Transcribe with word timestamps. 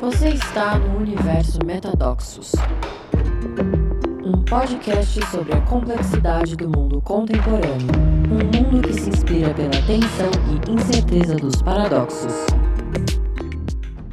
Você 0.00 0.28
está 0.30 0.78
no 0.78 0.98
universo 0.98 1.58
Metadoxos, 1.64 2.52
um 4.24 4.44
podcast 4.44 5.24
sobre 5.26 5.54
a 5.54 5.60
complexidade 5.62 6.56
do 6.56 6.68
mundo 6.68 7.00
contemporâneo, 7.00 7.88
um 8.30 8.72
mundo 8.72 8.86
que 8.86 8.92
se 8.92 9.08
inspira 9.08 9.54
pela 9.54 9.70
tensão 9.70 10.30
e 10.50 10.70
incerteza 10.70 11.36
dos 11.36 11.62
paradoxos. 11.62 12.32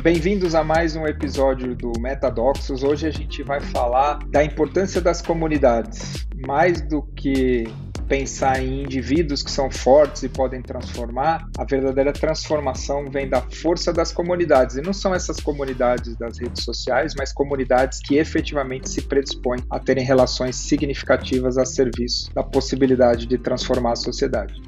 Bem-vindos 0.02 0.56
a 0.56 0.64
mais 0.64 0.96
um 0.96 1.06
episódio 1.06 1.76
do 1.76 1.92
Metadoxos. 2.00 2.84
Hoje 2.84 3.08
a 3.08 3.12
gente 3.12 3.44
vai 3.44 3.60
falar 3.60 4.20
da 4.30 4.44
importância 4.44 5.02
das 5.02 5.22
comunidades, 5.22 6.26
mais 6.46 6.82
do 6.82 7.02
que 7.16 7.66
pensar 8.12 8.62
em 8.62 8.84
indivíduos 8.84 9.42
que 9.42 9.50
são 9.50 9.72
fortes 9.72 10.24
e 10.24 10.28
podem 10.28 10.62
transformar, 10.62 11.48
a 11.58 11.64
verdadeira 11.64 12.12
transformação 12.12 13.10
vem 13.10 13.30
da 13.30 13.42
força 13.42 13.94
das 13.94 14.12
comunidades. 14.12 14.76
E 14.76 14.82
não 14.82 14.92
são 14.92 15.16
essas 15.16 15.40
comunidades 15.40 16.18
das 16.18 16.38
redes 16.38 16.62
sociais, 16.66 17.14
mas 17.18 17.32
comunidades 17.32 18.00
que 18.04 18.18
efetivamente 18.18 18.90
se 18.90 19.02
predispõem 19.04 19.62
a 19.70 19.80
terem 19.80 20.04
relações 20.04 20.58
significativas 20.58 21.58
a 21.58 21.64
serviço 21.64 22.30
da 22.34 22.44
possibilidade 22.44 23.26
de 23.26 23.38
transformar 23.38 23.94
a 23.94 23.96
sociedade. 23.96 24.62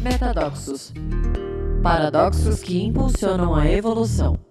Metadoxos 0.00 0.94
paradoxos 1.82 2.60
que 2.60 2.82
impulsionam 2.82 3.54
a 3.54 3.70
evolução. 3.70 4.47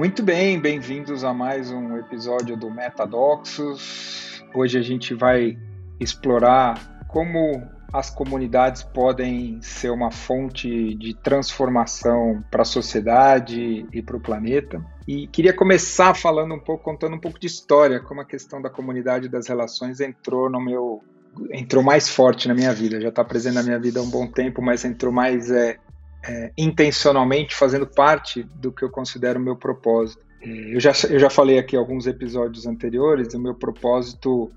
Muito 0.00 0.22
bem, 0.22 0.58
bem-vindos 0.58 1.24
a 1.24 1.34
mais 1.34 1.70
um 1.70 1.98
episódio 1.98 2.56
do 2.56 2.70
Metadoxos. 2.70 4.42
Hoje 4.54 4.78
a 4.78 4.80
gente 4.80 5.12
vai 5.12 5.58
explorar 6.00 7.04
como 7.06 7.68
as 7.92 8.08
comunidades 8.08 8.82
podem 8.82 9.60
ser 9.60 9.90
uma 9.90 10.10
fonte 10.10 10.94
de 10.94 11.12
transformação 11.12 12.42
para 12.50 12.62
a 12.62 12.64
sociedade 12.64 13.86
e 13.92 14.00
para 14.00 14.16
o 14.16 14.20
planeta. 14.20 14.82
E 15.06 15.26
queria 15.26 15.52
começar 15.52 16.14
falando 16.14 16.54
um 16.54 16.58
pouco, 16.58 16.82
contando 16.82 17.16
um 17.16 17.20
pouco 17.20 17.38
de 17.38 17.46
história, 17.46 18.00
como 18.00 18.22
a 18.22 18.24
questão 18.24 18.62
da 18.62 18.70
comunidade 18.70 19.26
e 19.26 19.28
das 19.28 19.48
relações 19.48 20.00
entrou 20.00 20.48
no 20.48 20.62
meu 20.62 21.04
entrou 21.52 21.84
mais 21.84 22.08
forte 22.08 22.48
na 22.48 22.54
minha 22.54 22.72
vida. 22.72 22.98
Já 23.02 23.10
está 23.10 23.22
presente 23.22 23.54
na 23.54 23.62
minha 23.62 23.78
vida 23.78 24.00
há 24.00 24.02
um 24.02 24.08
bom 24.08 24.26
tempo, 24.26 24.62
mas 24.62 24.82
entrou 24.82 25.12
mais 25.12 25.50
é, 25.50 25.76
é, 26.26 26.52
intencionalmente 26.56 27.54
fazendo 27.54 27.86
parte 27.86 28.42
do 28.42 28.72
que 28.72 28.84
eu 28.84 28.90
considero 28.90 29.40
meu 29.40 29.56
propósito. 29.56 30.24
É, 30.42 30.74
eu 30.74 30.80
já, 30.80 30.92
eu 31.08 31.18
já 31.18 31.30
falei 31.30 31.58
aqui 31.58 31.76
alguns 31.76 32.06
episódios 32.06 32.66
anteriores, 32.66 33.34
o 33.34 33.40
meu 33.40 33.54
propósito, 33.54 34.50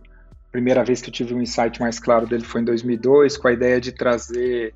primeira 0.51 0.83
vez 0.83 1.01
que 1.01 1.09
eu 1.09 1.13
tive 1.13 1.33
um 1.33 1.41
insight 1.41 1.79
mais 1.81 1.99
claro 1.99 2.27
dele 2.27 2.43
foi 2.43 2.61
em 2.61 2.65
2002, 2.65 3.37
com 3.37 3.47
a 3.47 3.53
ideia 3.53 3.81
de 3.81 3.91
trazer 3.91 4.73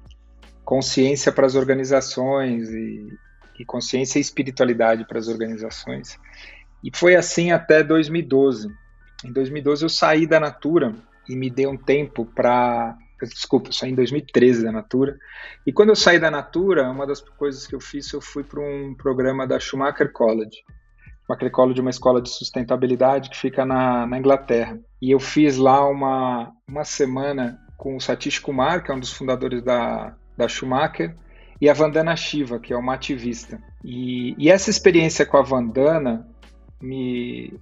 consciência 0.66 1.32
para 1.32 1.46
as 1.46 1.56
organizações 1.56 2.70
e, 2.70 3.08
e 3.60 3.64
consciência 3.64 4.18
e 4.18 4.22
espiritualidade 4.22 5.06
para 5.06 5.20
as 5.20 5.28
organizações. 5.28 6.20
E 6.84 6.90
foi 6.94 7.16
assim 7.16 7.52
até 7.52 7.84
2012. 7.84 8.70
Em 9.24 9.32
2012 9.32 9.86
eu 9.86 9.90
saí 9.90 10.28
da 10.28 10.40
Natura 10.40 10.94
e 11.30 11.36
me 11.36 11.50
dei 11.50 11.68
um 11.68 11.78
tempo 11.78 12.26
para 12.26 12.98
desculpa, 13.26 13.70
eu 13.70 13.74
saí 13.74 13.92
em 13.92 13.96
2013 13.96 14.64
da 14.64 14.72
Natura. 14.72 15.18
E 15.66 15.72
quando 15.72 15.90
eu 15.90 15.96
saí 15.96 16.20
da 16.20 16.30
Natura, 16.30 16.90
uma 16.90 17.08
das 17.08 17.22
coisas 17.22 17.66
que 17.66 17.76
eu 17.76 17.80
fiz, 17.80 18.12
eu 18.14 18.22
fui 18.22 18.44
para 18.44 18.62
um 18.62 18.94
programa 18.96 19.48
da 19.48 19.60
Schumacher 19.60 20.12
College. 20.12 20.64
Schumacher 21.26 21.52
College 21.52 21.80
é 21.80 21.82
uma 21.82 21.90
escola 21.90 22.22
de 22.22 22.30
sustentabilidade 22.30 23.30
que 23.30 23.38
fica 23.38 23.66
na, 23.66 24.06
na 24.06 24.18
Inglaterra. 24.18 24.80
E 25.02 25.12
eu 25.12 25.20
fiz 25.20 25.58
lá 25.58 25.88
uma, 25.88 26.52
uma 26.68 26.84
semana 26.84 27.60
com 27.78 27.96
o 27.96 28.02
Satish 28.02 28.40
Kumar, 28.40 28.84
que 28.84 28.92
é 28.92 28.94
um 28.96 29.00
dos 29.00 29.14
fundadores 29.14 29.64
da, 29.64 30.16
da 30.38 30.48
Schumacher, 30.48 31.16
e 31.60 31.70
a 31.70 31.74
Vandana 31.74 32.16
Shiva, 32.16 32.60
que 32.60 32.74
é 32.74 32.78
uma 32.78 32.94
ativista. 32.94 33.62
E, 33.84 34.36
e 34.38 34.50
essa 34.50 34.70
experiência 34.70 35.26
com 35.26 35.38
a 35.38 35.42
Vandana 35.42 36.28
me, 36.82 37.60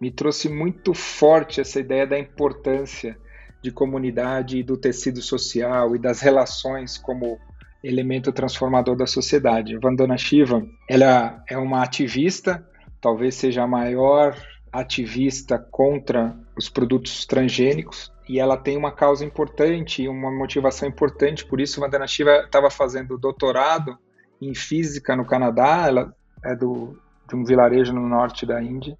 me 0.00 0.10
trouxe 0.10 0.48
muito 0.48 0.94
forte 0.94 1.60
essa 1.60 1.80
ideia 1.80 2.06
da 2.06 2.18
importância 2.18 3.18
de 3.62 3.70
comunidade 3.70 4.58
e 4.58 4.62
do 4.62 4.76
tecido 4.76 5.20
social 5.20 5.94
e 5.94 5.98
das 5.98 6.20
relações 6.20 6.96
como 6.96 7.38
elemento 7.82 8.32
transformador 8.32 8.96
da 8.96 9.06
sociedade. 9.06 9.78
Vandana 9.78 10.16
Shiva, 10.16 10.66
ela 10.88 11.42
é 11.48 11.56
uma 11.56 11.82
ativista, 11.82 12.66
talvez 13.00 13.34
seja 13.34 13.62
a 13.62 13.66
maior 13.66 14.36
ativista 14.72 15.58
contra 15.58 16.36
os 16.56 16.68
produtos 16.68 17.24
transgênicos 17.24 18.12
e 18.28 18.38
ela 18.38 18.56
tem 18.56 18.76
uma 18.76 18.92
causa 18.92 19.24
importante 19.24 20.02
e 20.02 20.08
uma 20.08 20.30
motivação 20.30 20.86
importante, 20.86 21.46
por 21.46 21.60
isso 21.60 21.80
Vandana 21.80 22.06
Shiva 22.06 22.42
estava 22.44 22.70
fazendo 22.70 23.16
doutorado 23.16 23.96
em 24.40 24.54
física 24.54 25.16
no 25.16 25.24
Canadá, 25.24 25.86
ela 25.86 26.14
é 26.44 26.54
do, 26.54 26.98
de 27.28 27.34
um 27.34 27.44
vilarejo 27.44 27.92
no 27.92 28.06
norte 28.06 28.44
da 28.44 28.62
Índia, 28.62 28.96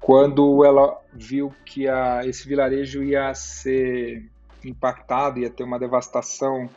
quando 0.00 0.64
ela 0.64 0.96
viu 1.18 1.52
que 1.64 1.88
a, 1.88 2.26
esse 2.26 2.48
vilarejo 2.48 3.02
ia 3.02 3.32
ser 3.34 4.24
impactado, 4.64 5.38
ia 5.38 5.50
ter 5.50 5.64
uma 5.64 5.78
devastação 5.78 6.68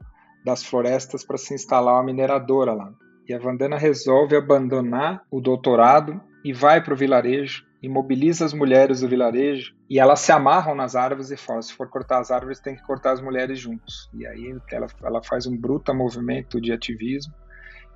das 0.44 0.63
florestas 0.63 1.23
para 1.23 1.38
se 1.38 1.53
instalar 1.53 1.95
uma 1.95 2.03
mineradora 2.03 2.73
lá. 2.73 2.94
E 3.27 3.33
a 3.33 3.39
Vandana 3.39 3.77
resolve 3.77 4.35
abandonar 4.35 5.23
o 5.29 5.39
doutorado 5.39 6.19
e 6.44 6.53
vai 6.53 6.81
para 6.81 6.94
o 6.94 6.97
vilarejo, 6.97 7.66
imobiliza 7.81 8.45
as 8.45 8.53
mulheres 8.53 9.01
do 9.01 9.07
vilarejo 9.07 9.75
e 9.89 10.00
elas 10.00 10.22
se 10.22 10.31
amarram 10.31 10.73
nas 10.73 10.95
árvores 10.95 11.29
e 11.29 11.38
falam: 11.38 11.61
se 11.61 11.73
for 11.73 11.89
cortar 11.89 12.19
as 12.19 12.31
árvores, 12.31 12.59
tem 12.59 12.75
que 12.75 12.83
cortar 12.83 13.11
as 13.11 13.21
mulheres 13.21 13.59
juntos. 13.59 14.09
E 14.13 14.25
aí 14.25 14.57
ela, 14.71 14.88
ela 15.03 15.21
faz 15.21 15.45
um 15.45 15.56
bruto 15.56 15.94
movimento 15.94 16.59
de 16.59 16.71
ativismo 16.71 17.33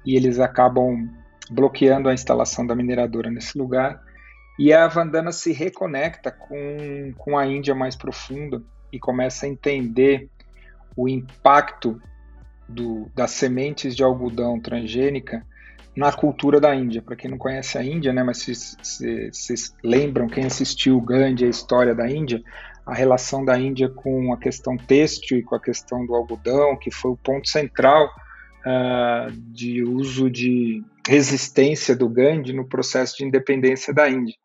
e 0.05 0.15
eles 0.15 0.39
acabam 0.39 1.09
bloqueando 1.49 2.09
a 2.09 2.13
instalação 2.13 2.65
da 2.65 2.75
mineradora 2.75 3.29
nesse 3.29 3.57
lugar 3.57 4.01
e 4.57 4.71
a 4.71 4.87
Vandana 4.87 5.31
se 5.31 5.51
reconecta 5.51 6.31
com, 6.31 7.13
com 7.17 7.37
a 7.37 7.45
Índia 7.45 7.73
mais 7.73 7.95
profunda 7.95 8.61
e 8.91 8.99
começa 8.99 9.45
a 9.45 9.49
entender 9.49 10.29
o 10.95 11.09
impacto 11.09 11.99
do, 12.69 13.09
das 13.15 13.31
sementes 13.31 13.95
de 13.95 14.03
algodão 14.03 14.59
transgênica 14.59 15.45
na 15.95 16.11
cultura 16.11 16.59
da 16.59 16.75
Índia. 16.75 17.01
Para 17.01 17.15
quem 17.15 17.31
não 17.31 17.37
conhece 17.37 17.77
a 17.77 17.83
Índia, 17.83 18.13
né, 18.13 18.23
mas 18.23 18.45
vocês 18.45 19.75
lembram, 19.83 20.27
quem 20.27 20.45
assistiu 20.45 21.01
Gandhi, 21.01 21.45
a 21.45 21.49
história 21.49 21.95
da 21.95 22.09
Índia, 22.09 22.41
a 22.85 22.93
relação 22.93 23.43
da 23.43 23.57
Índia 23.57 23.89
com 23.89 24.33
a 24.33 24.37
questão 24.37 24.75
têxtil 24.77 25.39
e 25.39 25.43
com 25.43 25.55
a 25.55 25.59
questão 25.59 26.05
do 26.05 26.13
algodão, 26.13 26.77
que 26.77 26.91
foi 26.91 27.11
o 27.11 27.17
ponto 27.17 27.47
central 27.47 28.07
uh, 28.65 29.31
de 29.31 29.83
uso 29.83 30.29
de 30.29 30.83
resistência 31.07 31.95
do 31.95 32.09
Gandhi 32.09 32.53
no 32.53 32.67
processo 32.67 33.17
de 33.17 33.25
independência 33.25 33.93
da 33.93 34.09
Índia. 34.09 34.35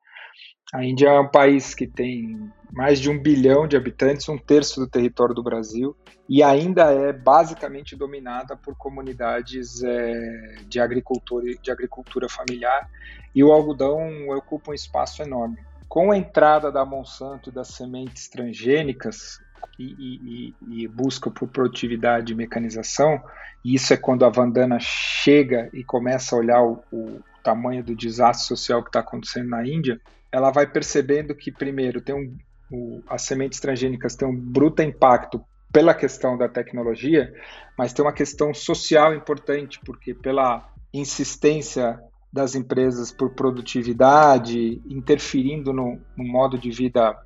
A 0.72 0.84
Índia 0.84 1.08
é 1.08 1.20
um 1.20 1.28
país 1.28 1.74
que 1.74 1.86
tem 1.86 2.50
mais 2.70 3.00
de 3.00 3.08
um 3.08 3.18
bilhão 3.18 3.66
de 3.66 3.76
habitantes, 3.76 4.28
um 4.28 4.36
terço 4.36 4.80
do 4.80 4.86
território 4.86 5.34
do 5.34 5.42
Brasil, 5.42 5.96
e 6.28 6.42
ainda 6.42 6.92
é 6.92 7.12
basicamente 7.12 7.96
dominada 7.96 8.54
por 8.54 8.76
comunidades 8.76 9.82
é, 9.82 10.56
de, 10.66 10.78
agricultura, 10.78 11.54
de 11.54 11.70
agricultura 11.70 12.28
familiar, 12.28 12.88
e 13.34 13.42
o 13.42 13.50
algodão 13.50 14.28
ocupa 14.28 14.72
um 14.72 14.74
espaço 14.74 15.22
enorme. 15.22 15.56
Com 15.88 16.12
a 16.12 16.18
entrada 16.18 16.70
da 16.70 16.84
Monsanto 16.84 17.48
e 17.48 17.52
das 17.52 17.68
sementes 17.68 18.28
transgênicas, 18.28 19.40
e, 19.78 20.54
e, 20.60 20.82
e, 20.82 20.88
busca 20.88 21.30
por 21.30 21.48
produtividade 21.48 22.32
e 22.32 22.36
mecanização, 22.36 23.22
e 23.64 23.74
isso 23.74 23.94
é 23.94 23.96
quando 23.96 24.24
a 24.24 24.28
Vandana 24.28 24.78
chega 24.80 25.70
e 25.72 25.84
começa 25.84 26.34
a 26.34 26.38
olhar 26.38 26.62
o, 26.62 26.82
o 26.92 27.20
tamanho 27.44 27.82
do 27.82 27.94
desastre 27.94 28.46
social 28.46 28.82
que 28.82 28.88
está 28.88 29.00
acontecendo 29.00 29.48
na 29.48 29.66
Índia, 29.66 30.00
ela 30.32 30.50
vai 30.50 30.66
percebendo 30.66 31.34
que, 31.34 31.50
primeiro, 31.50 32.00
tem 32.00 32.14
um, 32.14 32.36
o, 32.70 33.02
as 33.08 33.22
sementes 33.22 33.60
transgênicas 33.60 34.14
têm 34.14 34.28
um 34.28 34.36
bruto 34.36 34.82
impacto 34.82 35.42
pela 35.72 35.94
questão 35.94 36.36
da 36.36 36.48
tecnologia, 36.48 37.32
mas 37.76 37.92
tem 37.92 38.04
uma 38.04 38.12
questão 38.12 38.52
social 38.54 39.14
importante, 39.14 39.80
porque 39.84 40.14
pela 40.14 40.68
insistência 40.92 41.98
das 42.32 42.54
empresas 42.54 43.10
por 43.10 43.30
produtividade, 43.30 44.82
interferindo 44.86 45.72
no, 45.72 45.98
no 46.16 46.24
modo 46.24 46.58
de 46.58 46.70
vida 46.70 47.16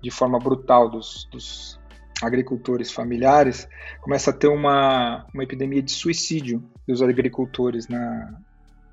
de 0.00 0.10
forma 0.10 0.38
brutal 0.38 0.88
dos, 0.88 1.28
dos, 1.30 1.80
agricultores 2.22 2.92
familiares, 2.92 3.68
começa 4.00 4.30
a 4.30 4.32
ter 4.32 4.46
uma, 4.46 5.26
uma 5.34 5.42
epidemia 5.42 5.82
de 5.82 5.90
suicídio 5.90 6.62
dos 6.86 7.02
agricultores 7.02 7.88
na, 7.88 8.38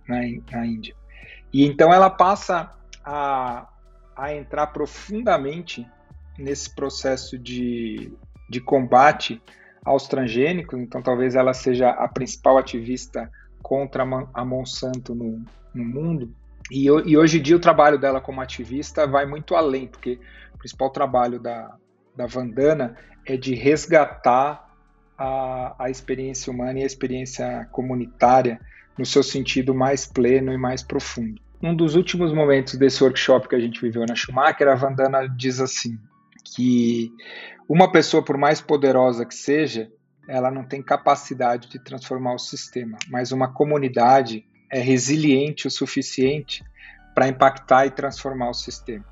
na, 0.07 0.21
na 0.51 0.65
Índia. 0.65 0.95
E 1.53 1.63
então 1.63 1.93
ela 1.93 2.09
passa 2.09 2.73
a, 3.03 3.67
a 4.15 4.33
entrar 4.33 4.67
profundamente 4.67 5.87
nesse 6.37 6.73
processo 6.73 7.37
de, 7.37 8.13
de 8.49 8.61
combate 8.61 9.41
aos 9.83 10.07
transgênicos, 10.07 10.79
então 10.79 11.01
talvez 11.01 11.35
ela 11.35 11.53
seja 11.53 11.89
a 11.89 12.07
principal 12.07 12.57
ativista 12.57 13.29
contra 13.61 14.03
a 14.33 14.45
Monsanto 14.45 15.13
no, 15.13 15.43
no 15.73 15.83
mundo. 15.83 16.33
E, 16.71 16.85
e, 16.85 17.17
hoje 17.17 17.39
em 17.39 17.41
dia 17.41 17.55
o 17.55 17.59
trabalho 17.59 17.97
dela 17.97 18.21
como 18.21 18.41
ativista 18.41 19.07
vai 19.07 19.25
muito 19.25 19.55
além, 19.55 19.87
porque 19.87 20.19
o 20.53 20.57
principal 20.57 20.89
trabalho 20.89 21.39
da, 21.39 21.75
da 22.15 22.25
Vandana 22.27 22.95
é 23.25 23.35
de 23.35 23.55
resgatar 23.55 24.69
a, 25.17 25.75
a 25.85 25.89
experiência 25.89 26.51
humana 26.51 26.79
e 26.79 26.83
a 26.83 26.85
experiência 26.85 27.67
comunitária 27.71 28.59
no 28.97 29.05
seu 29.05 29.23
sentido 29.23 29.73
mais 29.73 30.05
pleno 30.05 30.53
e 30.53 30.57
mais 30.57 30.83
profundo. 30.83 31.41
Um 31.61 31.75
dos 31.75 31.95
últimos 31.95 32.33
momentos 32.33 32.75
desse 32.75 33.03
workshop 33.03 33.49
que 33.49 33.55
a 33.55 33.59
gente 33.59 33.81
viveu 33.81 34.05
na 34.07 34.15
Schumacher, 34.15 34.67
a 34.67 34.75
Vandana 34.75 35.27
diz 35.27 35.59
assim, 35.59 35.99
que 36.43 37.11
uma 37.67 37.91
pessoa, 37.91 38.23
por 38.23 38.37
mais 38.37 38.61
poderosa 38.61 39.25
que 39.25 39.35
seja, 39.35 39.91
ela 40.27 40.49
não 40.49 40.63
tem 40.63 40.81
capacidade 40.81 41.69
de 41.69 41.79
transformar 41.79 42.35
o 42.35 42.39
sistema, 42.39 42.97
mas 43.09 43.31
uma 43.31 43.51
comunidade 43.51 44.45
é 44.71 44.79
resiliente 44.79 45.67
o 45.67 45.71
suficiente 45.71 46.63
para 47.13 47.27
impactar 47.27 47.87
e 47.87 47.91
transformar 47.91 48.49
o 48.49 48.53
sistema. 48.53 49.05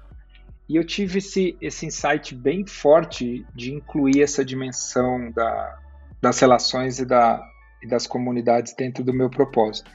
E 0.70 0.76
eu 0.76 0.84
tive 0.84 1.20
esse, 1.20 1.58
esse 1.62 1.86
insight 1.86 2.36
bem 2.36 2.66
forte 2.66 3.46
de 3.56 3.74
incluir 3.74 4.22
essa 4.22 4.44
dimensão 4.46 5.32
da, 5.32 5.80
das 6.22 6.40
relações 6.40 7.00
e, 7.00 7.06
da, 7.06 7.42
e 7.82 7.88
das 7.88 8.06
comunidades 8.06 8.74
dentro 8.76 9.04
do 9.04 9.14
meu 9.14 9.30
propósito. 9.30 9.90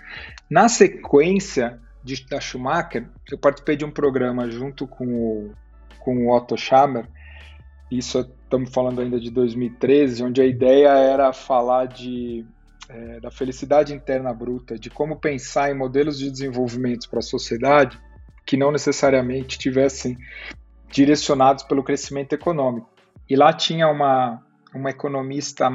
Na 0.50 0.68
sequência 0.68 1.78
de, 2.02 2.26
da 2.26 2.40
Schumacher, 2.40 3.08
eu 3.30 3.38
participei 3.38 3.76
de 3.76 3.84
um 3.84 3.90
programa 3.90 4.50
junto 4.50 4.86
com 4.86 5.06
o, 5.06 5.52
com 6.00 6.26
o 6.26 6.36
Otto 6.36 6.56
Schammer, 6.56 7.06
isso 7.90 8.20
estamos 8.44 8.70
falando 8.70 9.00
ainda 9.00 9.20
de 9.20 9.30
2013, 9.30 10.24
onde 10.24 10.40
a 10.40 10.46
ideia 10.46 10.88
era 10.88 11.32
falar 11.32 11.86
de, 11.86 12.44
é, 12.88 13.20
da 13.20 13.30
felicidade 13.30 13.94
interna 13.94 14.32
bruta, 14.32 14.78
de 14.78 14.88
como 14.88 15.16
pensar 15.16 15.70
em 15.70 15.74
modelos 15.74 16.18
de 16.18 16.30
desenvolvimento 16.30 17.08
para 17.08 17.18
a 17.18 17.22
sociedade 17.22 18.00
que 18.46 18.56
não 18.56 18.72
necessariamente 18.72 19.58
tivessem 19.58 20.16
direcionados 20.90 21.64
pelo 21.64 21.82
crescimento 21.82 22.32
econômico. 22.32 22.90
E 23.28 23.36
lá 23.36 23.52
tinha 23.52 23.88
uma, 23.88 24.42
uma 24.74 24.90
economista, 24.90 25.70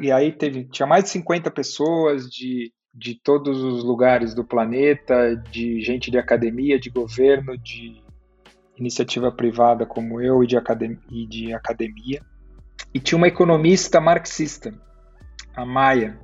e 0.00 0.10
aí 0.10 0.32
teve, 0.32 0.64
tinha 0.64 0.86
mais 0.86 1.04
de 1.04 1.10
50 1.10 1.50
pessoas 1.50 2.28
de, 2.28 2.72
de 2.96 3.14
todos 3.14 3.62
os 3.62 3.84
lugares 3.84 4.32
do 4.32 4.42
planeta, 4.42 5.36
de 5.50 5.82
gente 5.82 6.10
de 6.10 6.18
academia, 6.18 6.80
de 6.80 6.88
governo, 6.88 7.56
de 7.58 8.02
iniciativa 8.74 9.30
privada 9.30 9.84
como 9.84 10.20
eu 10.20 10.42
e 10.42 10.46
de, 10.46 10.56
academia, 10.56 10.98
e 11.10 11.26
de 11.26 11.52
academia. 11.52 12.22
E 12.94 12.98
tinha 12.98 13.18
uma 13.18 13.28
economista 13.28 14.00
marxista, 14.00 14.72
a 15.54 15.66
Maia. 15.66 16.18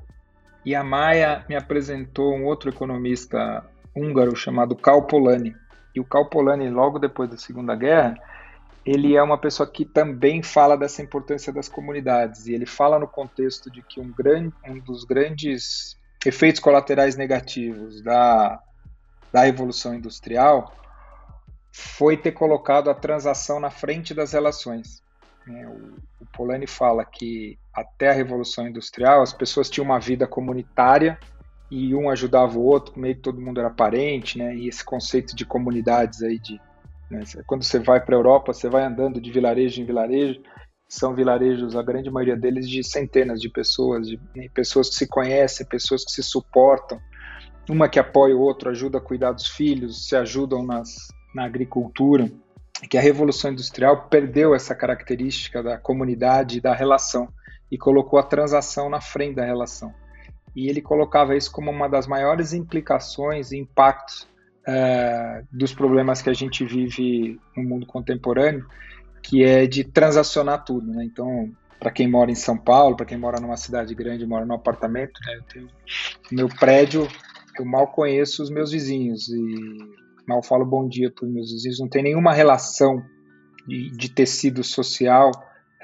E 0.64 0.74
a 0.74 0.82
Maia 0.82 1.44
me 1.46 1.54
apresentou 1.54 2.34
um 2.34 2.46
outro 2.46 2.70
economista 2.70 3.68
húngaro 3.94 4.34
chamado 4.34 4.74
Karl 4.74 5.02
Polanyi. 5.02 5.54
E 5.94 6.00
o 6.00 6.04
Karl 6.04 6.24
Polanyi, 6.24 6.70
logo 6.70 6.98
depois 6.98 7.28
da 7.28 7.36
Segunda 7.36 7.76
Guerra, 7.76 8.14
ele 8.84 9.14
é 9.14 9.22
uma 9.22 9.36
pessoa 9.36 9.70
que 9.70 9.84
também 9.84 10.42
fala 10.42 10.74
dessa 10.74 11.02
importância 11.02 11.52
das 11.52 11.68
comunidades. 11.68 12.46
E 12.46 12.54
ele 12.54 12.64
fala 12.64 12.98
no 12.98 13.06
contexto 13.06 13.70
de 13.70 13.82
que 13.82 14.00
um, 14.00 14.10
grande, 14.10 14.54
um 14.66 14.78
dos 14.78 15.04
grandes 15.04 16.00
efeitos 16.26 16.60
colaterais 16.60 17.16
negativos 17.16 18.02
da, 18.02 18.60
da 19.32 19.42
Revolução 19.42 19.94
Industrial 19.94 20.74
foi 21.70 22.16
ter 22.16 22.32
colocado 22.32 22.90
a 22.90 22.94
transação 22.94 23.58
na 23.58 23.70
frente 23.70 24.12
das 24.12 24.32
relações. 24.32 25.02
É, 25.48 25.66
o, 25.66 25.96
o 26.20 26.26
Polanyi 26.32 26.66
fala 26.66 27.04
que 27.04 27.58
até 27.72 28.10
a 28.10 28.14
Revolução 28.14 28.68
Industrial 28.68 29.22
as 29.22 29.32
pessoas 29.32 29.70
tinham 29.70 29.86
uma 29.86 29.98
vida 29.98 30.26
comunitária 30.26 31.18
e 31.70 31.94
um 31.94 32.10
ajudava 32.10 32.58
o 32.58 32.64
outro, 32.64 33.00
meio 33.00 33.14
que 33.14 33.22
todo 33.22 33.40
mundo 33.40 33.58
era 33.58 33.70
parente, 33.70 34.36
né? 34.36 34.54
E 34.54 34.68
esse 34.68 34.84
conceito 34.84 35.34
de 35.34 35.46
comunidades 35.46 36.22
aí 36.22 36.38
de 36.38 36.60
né? 37.10 37.22
quando 37.46 37.62
você 37.62 37.78
vai 37.78 38.00
para 38.00 38.14
a 38.14 38.18
Europa, 38.18 38.52
você 38.52 38.68
vai 38.68 38.84
andando 38.84 39.20
de 39.20 39.30
vilarejo 39.30 39.80
em 39.80 39.84
vilarejo, 39.84 40.40
são 40.92 41.14
vilarejos, 41.14 41.74
a 41.74 41.82
grande 41.82 42.10
maioria 42.10 42.36
deles 42.36 42.68
de 42.68 42.84
centenas 42.84 43.40
de 43.40 43.48
pessoas, 43.48 44.06
de 44.06 44.20
né? 44.36 44.48
pessoas 44.52 44.90
que 44.90 44.96
se 44.96 45.06
conhecem, 45.06 45.66
pessoas 45.66 46.04
que 46.04 46.12
se 46.12 46.22
suportam, 46.22 47.00
uma 47.66 47.88
que 47.88 47.98
apoia 47.98 48.36
o 48.36 48.40
outro, 48.40 48.68
ajuda 48.68 48.98
a 48.98 49.00
cuidar 49.00 49.32
dos 49.32 49.46
filhos, 49.46 50.06
se 50.06 50.14
ajudam 50.14 50.62
nas, 50.62 51.08
na 51.34 51.46
agricultura, 51.46 52.30
que 52.90 52.98
a 52.98 53.00
Revolução 53.00 53.52
Industrial 53.52 54.06
perdeu 54.08 54.54
essa 54.54 54.74
característica 54.74 55.62
da 55.62 55.78
comunidade 55.78 56.60
da 56.60 56.74
relação 56.74 57.26
e 57.70 57.78
colocou 57.78 58.18
a 58.18 58.22
transação 58.22 58.90
na 58.90 59.00
frente 59.00 59.36
da 59.36 59.46
relação. 59.46 59.94
E 60.54 60.68
ele 60.68 60.82
colocava 60.82 61.34
isso 61.34 61.50
como 61.50 61.70
uma 61.70 61.88
das 61.88 62.06
maiores 62.06 62.52
implicações 62.52 63.50
e 63.50 63.56
impactos 63.56 64.28
uh, 64.68 65.46
dos 65.50 65.72
problemas 65.72 66.20
que 66.20 66.28
a 66.28 66.34
gente 66.34 66.66
vive 66.66 67.40
no 67.56 67.62
mundo 67.62 67.86
contemporâneo, 67.86 68.66
que 69.22 69.44
é 69.44 69.66
de 69.66 69.84
transacionar 69.84 70.64
tudo. 70.64 70.92
Né? 70.92 71.04
Então, 71.04 71.50
para 71.78 71.90
quem 71.90 72.08
mora 72.08 72.30
em 72.30 72.34
São 72.34 72.56
Paulo, 72.56 72.96
para 72.96 73.06
quem 73.06 73.18
mora 73.18 73.40
numa 73.40 73.56
cidade 73.56 73.94
grande, 73.94 74.26
mora 74.26 74.44
num 74.44 74.54
apartamento, 74.54 75.18
né? 75.26 75.36
eu 75.36 75.42
tenho 75.42 75.68
meu 76.30 76.48
prédio, 76.48 77.06
eu 77.58 77.64
mal 77.64 77.88
conheço 77.88 78.42
os 78.42 78.50
meus 78.50 78.70
vizinhos 78.72 79.28
e 79.28 79.78
mal 80.26 80.42
falo 80.42 80.64
bom 80.64 80.88
dia 80.88 81.10
para 81.10 81.26
os 81.26 81.32
meus 81.32 81.52
vizinhos, 81.52 81.80
não 81.80 81.88
tem 81.88 82.02
nenhuma 82.02 82.32
relação 82.32 83.02
de, 83.66 83.90
de 83.90 84.08
tecido 84.08 84.62
social, 84.62 85.30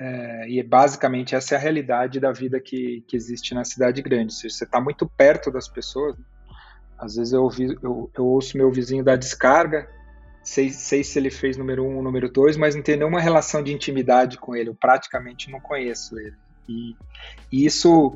é, 0.01 0.49
e 0.49 0.63
basicamente 0.63 1.35
essa 1.35 1.57
é 1.57 1.59
a 1.59 1.61
realidade 1.61 2.21
da 2.21 2.31
vida 2.31 2.61
que, 2.61 3.03
que 3.07 3.17
existe 3.17 3.53
na 3.53 3.65
cidade 3.65 4.01
grande. 4.01 4.33
Seja, 4.33 4.55
você 4.55 4.65
está 4.65 4.81
muito 4.81 5.09
perto 5.09 5.51
das 5.51 5.69
pessoas. 5.69 6.17
Às 6.97 7.17
vezes 7.17 7.33
eu, 7.33 7.43
ouvi, 7.43 7.77
eu, 7.83 8.11
eu, 8.17 8.27
ouço 8.27 8.57
meu 8.57 8.71
vizinho 8.71 9.05
dar 9.05 9.17
descarga, 9.17 9.89
sei, 10.49 10.71
sei 10.71 11.05
se 11.05 11.19
ele 11.19 11.31
fez 11.31 11.57
número 11.57 11.85
um 11.85 11.97
ou 11.97 12.03
número 12.03 12.29
dois, 12.29 12.57
mas 12.57 12.75
não 12.75 12.83
tenho 12.83 12.99
nenhuma 12.99 13.21
relação 13.21 13.63
de 13.63 13.73
intimidade 13.73 14.39
com 14.39 14.57
ele. 14.57 14.71
Eu 14.71 14.75
praticamente 14.75 15.51
não 15.51 15.61
conheço 15.61 16.19
ele. 16.19 16.35
E, 16.69 16.97
e 17.53 17.67
isso, 17.67 18.15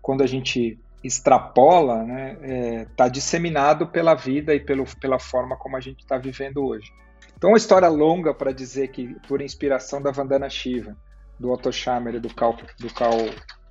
quando 0.00 0.22
a 0.22 0.26
gente 0.26 0.78
extrapola, 1.02 2.00
está 2.00 2.04
né, 2.06 2.38
é, 2.42 2.86
tá 2.96 3.08
disseminado 3.08 3.86
pela 3.86 4.14
vida 4.14 4.54
e 4.54 4.60
pelo, 4.60 4.84
pela 4.98 5.18
forma 5.18 5.56
como 5.56 5.76
a 5.76 5.80
gente 5.80 6.00
está 6.00 6.16
vivendo 6.16 6.64
hoje. 6.64 6.90
Então, 7.36 7.50
uma 7.50 7.58
história 7.58 7.88
longa 7.88 8.32
para 8.32 8.52
dizer 8.52 8.88
que, 8.88 9.14
por 9.28 9.42
inspiração 9.42 10.00
da 10.00 10.10
Vandana 10.10 10.48
Shiva, 10.48 10.96
do 11.38 11.50
Otto 11.50 11.70
Schammer 11.70 12.14
e 12.14 12.20
do 12.20 12.32
Cal, 12.34 12.56
do 12.78 12.88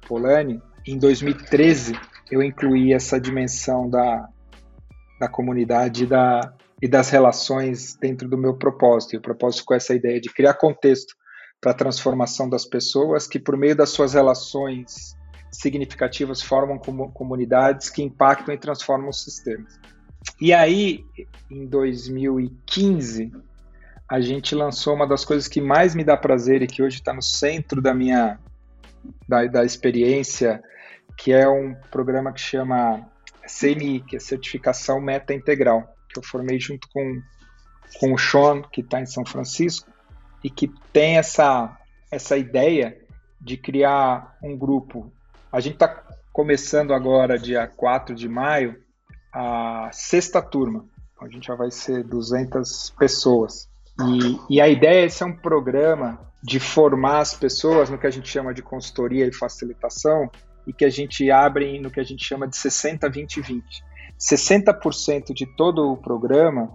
Polanyi, 0.07 0.61
em 0.85 0.97
2013 0.99 1.97
eu 2.29 2.43
incluí 2.43 2.93
essa 2.93 3.19
dimensão 3.19 3.89
da, 3.89 4.27
da 5.19 5.27
comunidade 5.27 6.05
da, 6.05 6.53
e 6.83 6.87
das 6.89 7.09
relações 7.09 7.95
dentro 7.95 8.27
do 8.27 8.37
meu 8.37 8.55
propósito. 8.55 9.13
E 9.13 9.17
o 9.17 9.21
propósito 9.21 9.63
com 9.63 9.73
essa 9.73 9.95
ideia 9.95 10.19
de 10.19 10.27
criar 10.27 10.55
contexto 10.55 11.15
para 11.61 11.71
a 11.71 11.73
transformação 11.73 12.49
das 12.49 12.65
pessoas 12.65 13.25
que, 13.25 13.39
por 13.39 13.55
meio 13.55 13.73
das 13.73 13.91
suas 13.91 14.15
relações 14.15 15.15
significativas 15.49 16.41
formam 16.41 16.77
comunidades 16.77 17.89
que 17.89 18.03
impactam 18.03 18.53
e 18.53 18.57
transformam 18.57 19.07
os 19.07 19.23
sistemas. 19.23 19.79
E 20.41 20.51
aí, 20.51 21.05
em 21.49 21.65
2015, 21.65 23.31
a 24.09 24.19
gente 24.19 24.53
lançou 24.53 24.93
uma 24.93 25.07
das 25.07 25.23
coisas 25.23 25.47
que 25.47 25.61
mais 25.61 25.95
me 25.95 26.03
dá 26.03 26.17
prazer 26.17 26.61
e 26.61 26.67
que 26.67 26.83
hoje 26.83 26.97
está 26.97 27.13
no 27.13 27.21
centro 27.21 27.81
da 27.81 27.93
minha 27.93 28.37
da, 29.25 29.45
da 29.45 29.63
experiência, 29.63 30.61
que 31.15 31.31
é 31.31 31.47
um 31.47 31.73
programa 31.89 32.33
que 32.33 32.41
chama 32.41 33.09
CMI, 33.47 34.01
que 34.01 34.17
é 34.17 34.19
Certificação 34.19 34.99
Meta 34.99 35.33
Integral, 35.33 35.92
que 36.13 36.19
eu 36.19 36.23
formei 36.23 36.59
junto 36.59 36.87
com, 36.93 37.21
com 37.99 38.13
o 38.13 38.17
Sean, 38.17 38.61
que 38.61 38.81
está 38.81 39.01
em 39.01 39.05
São 39.05 39.25
Francisco, 39.25 39.91
e 40.43 40.49
que 40.49 40.71
tem 40.91 41.17
essa, 41.17 41.77
essa 42.11 42.37
ideia 42.37 42.97
de 43.41 43.57
criar 43.57 44.37
um 44.41 44.57
grupo 44.57 45.11
a 45.53 45.59
gente 45.59 45.73
está 45.73 46.03
começando 46.33 46.95
agora, 46.95 47.37
dia 47.37 47.67
4 47.67 48.15
de 48.15 48.27
maio, 48.27 48.75
a 49.31 49.87
sexta 49.93 50.41
turma. 50.41 50.83
A 51.21 51.27
gente 51.29 51.45
já 51.45 51.53
vai 51.53 51.69
ser 51.69 52.03
200 52.03 52.89
pessoas. 52.97 53.69
E, 54.01 54.55
e 54.55 54.59
a 54.59 54.67
ideia 54.67 55.05
é 55.05 55.09
ser 55.09 55.25
um 55.25 55.35
programa 55.35 56.19
de 56.41 56.59
formar 56.59 57.19
as 57.19 57.35
pessoas 57.35 57.87
no 57.91 57.99
que 57.99 58.07
a 58.07 58.09
gente 58.09 58.27
chama 58.27 58.51
de 58.51 58.63
consultoria 58.63 59.27
e 59.27 59.31
facilitação 59.31 60.27
e 60.65 60.73
que 60.73 60.83
a 60.83 60.89
gente 60.89 61.29
abre 61.29 61.79
no 61.79 61.91
que 61.91 61.99
a 61.99 62.03
gente 62.03 62.25
chama 62.25 62.47
de 62.47 62.57
60, 62.57 63.07
20, 63.07 63.39
20. 63.39 63.83
60% 64.23 65.33
de 65.33 65.45
todo 65.45 65.91
o 65.91 65.97
programa 65.97 66.71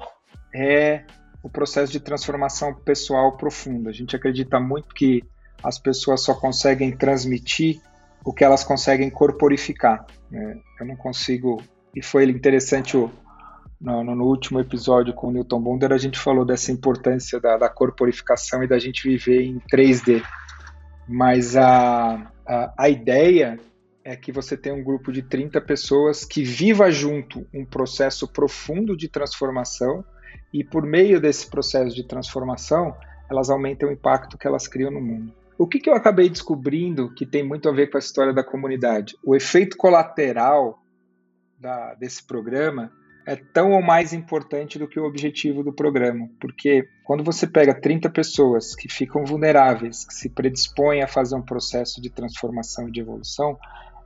é 0.55 1.05
o 1.43 1.49
processo 1.49 1.91
de 1.91 2.01
transformação 2.01 2.75
pessoal 2.75 3.37
profunda. 3.37 3.91
A 3.91 3.93
gente 3.93 4.15
acredita 4.15 4.61
muito 4.61 4.95
que 4.95 5.25
as 5.63 5.79
pessoas 5.79 6.23
só 6.23 6.35
conseguem 6.35 6.95
transmitir 6.95 7.81
o 8.25 8.33
que 8.33 8.45
elas 8.45 8.65
conseguem 8.65 9.09
corporificar. 9.09 10.05
Né? 10.31 10.59
Eu 10.79 10.87
não 10.87 10.97
consigo. 10.97 11.63
E 11.95 12.03
foi 12.03 12.25
interessante 12.25 12.97
o, 12.97 13.11
no, 13.81 14.05
no, 14.05 14.25
último 14.25 14.61
episódio 14.61 15.15
com 15.15 15.29
o 15.29 15.33
Newton 15.33 15.61
Bonder, 15.61 15.93
a 15.93 15.99
gente 15.99 16.19
falou 16.19 16.45
dessa 16.45 16.71
importância 16.71 17.41
da, 17.41 17.57
da 17.57 17.69
corporificação 17.69 18.63
e 18.63 18.69
da 18.69 18.79
gente 18.79 19.09
viver 19.09 19.43
em 19.43 19.59
3D. 19.73 20.23
Mas 21.09 21.57
a, 21.57 22.31
a, 22.47 22.75
a 22.77 22.89
ideia 22.89 23.59
é 24.09 24.17
que 24.17 24.33
você 24.33 24.57
tem 24.57 24.73
um 24.73 24.83
grupo 24.83 25.13
de 25.13 25.21
30 25.21 25.61
pessoas 25.61 26.25
que 26.25 26.43
viva 26.43 26.91
junto 26.91 27.47
um 27.53 27.63
processo 27.63 28.27
profundo 28.27 28.97
de 28.97 29.07
transformação 29.07 30.03
e 30.51 30.65
por 30.65 30.83
meio 30.83 31.21
desse 31.21 31.47
processo 31.47 31.95
de 31.95 32.03
transformação, 32.09 32.97
elas 33.31 33.51
aumentam 33.51 33.91
o 33.91 33.93
impacto 33.93 34.39
que 34.39 34.47
elas 34.47 34.67
criam 34.67 34.91
no 34.91 34.99
mundo. 34.99 35.35
O 35.59 35.67
que, 35.67 35.79
que 35.79 35.91
eu 35.91 35.95
acabei 35.95 36.31
descobrindo 36.31 37.13
que 37.13 37.27
tem 37.27 37.43
muito 37.43 37.69
a 37.69 37.73
ver 37.73 37.91
com 37.91 37.99
a 37.99 38.01
história 38.01 38.33
da 38.33 38.43
comunidade? 38.43 39.15
O 39.23 39.37
efeito 39.37 39.77
colateral 39.77 40.83
da, 41.61 41.93
desse 41.93 42.27
programa 42.27 42.91
é 43.27 43.37
tão 43.37 43.73
ou 43.73 43.83
mais 43.83 44.15
importante 44.15 44.79
do 44.79 44.89
que 44.89 44.99
o 44.99 45.05
objetivo 45.05 45.63
do 45.63 45.71
programa, 45.71 46.31
porque 46.41 46.89
quando 47.05 47.23
você 47.23 47.47
pega 47.47 47.79
30 47.79 48.09
pessoas 48.09 48.75
que 48.75 48.89
ficam 48.89 49.23
vulneráveis, 49.23 50.07
que 50.07 50.15
se 50.15 50.31
predispõem 50.31 51.03
a 51.03 51.07
fazer 51.07 51.35
um 51.35 51.43
processo 51.43 52.01
de 52.01 52.09
transformação 52.09 52.89
e 52.89 52.91
de 52.91 53.01
evolução, 53.01 53.59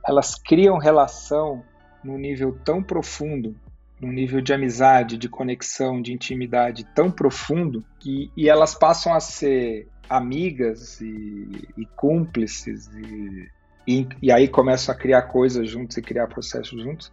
elas 0.05 0.35
criam 0.35 0.77
relação 0.77 1.63
num 2.03 2.17
nível 2.17 2.57
tão 2.63 2.83
profundo, 2.83 3.55
num 3.99 4.11
nível 4.11 4.41
de 4.41 4.53
amizade, 4.53 5.17
de 5.17 5.29
conexão, 5.29 6.01
de 6.01 6.11
intimidade 6.11 6.83
tão 6.93 7.09
profundo, 7.09 7.83
que, 7.99 8.31
e 8.35 8.49
elas 8.49 8.75
passam 8.75 9.13
a 9.13 9.19
ser 9.19 9.87
amigas 10.09 10.99
e, 10.99 11.67
e 11.77 11.85
cúmplices 11.95 12.87
e 12.93 13.49
e, 13.87 14.07
e, 14.21 14.31
aí 14.31 14.47
começam 14.47 14.95
a 14.95 14.97
criar 14.97 15.23
coisas 15.23 15.69
juntos 15.69 15.97
e 15.97 16.01
criar 16.01 16.27
processos 16.27 16.81
juntos, 16.81 17.11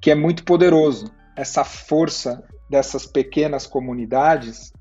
que 0.00 0.10
é 0.10 0.14
muito 0.14 0.44
poderoso. 0.44 1.12
Essa 1.36 1.62
força 1.62 2.42
dessas 2.68 3.06
pequenas 3.06 3.66
comunidades 3.66 4.72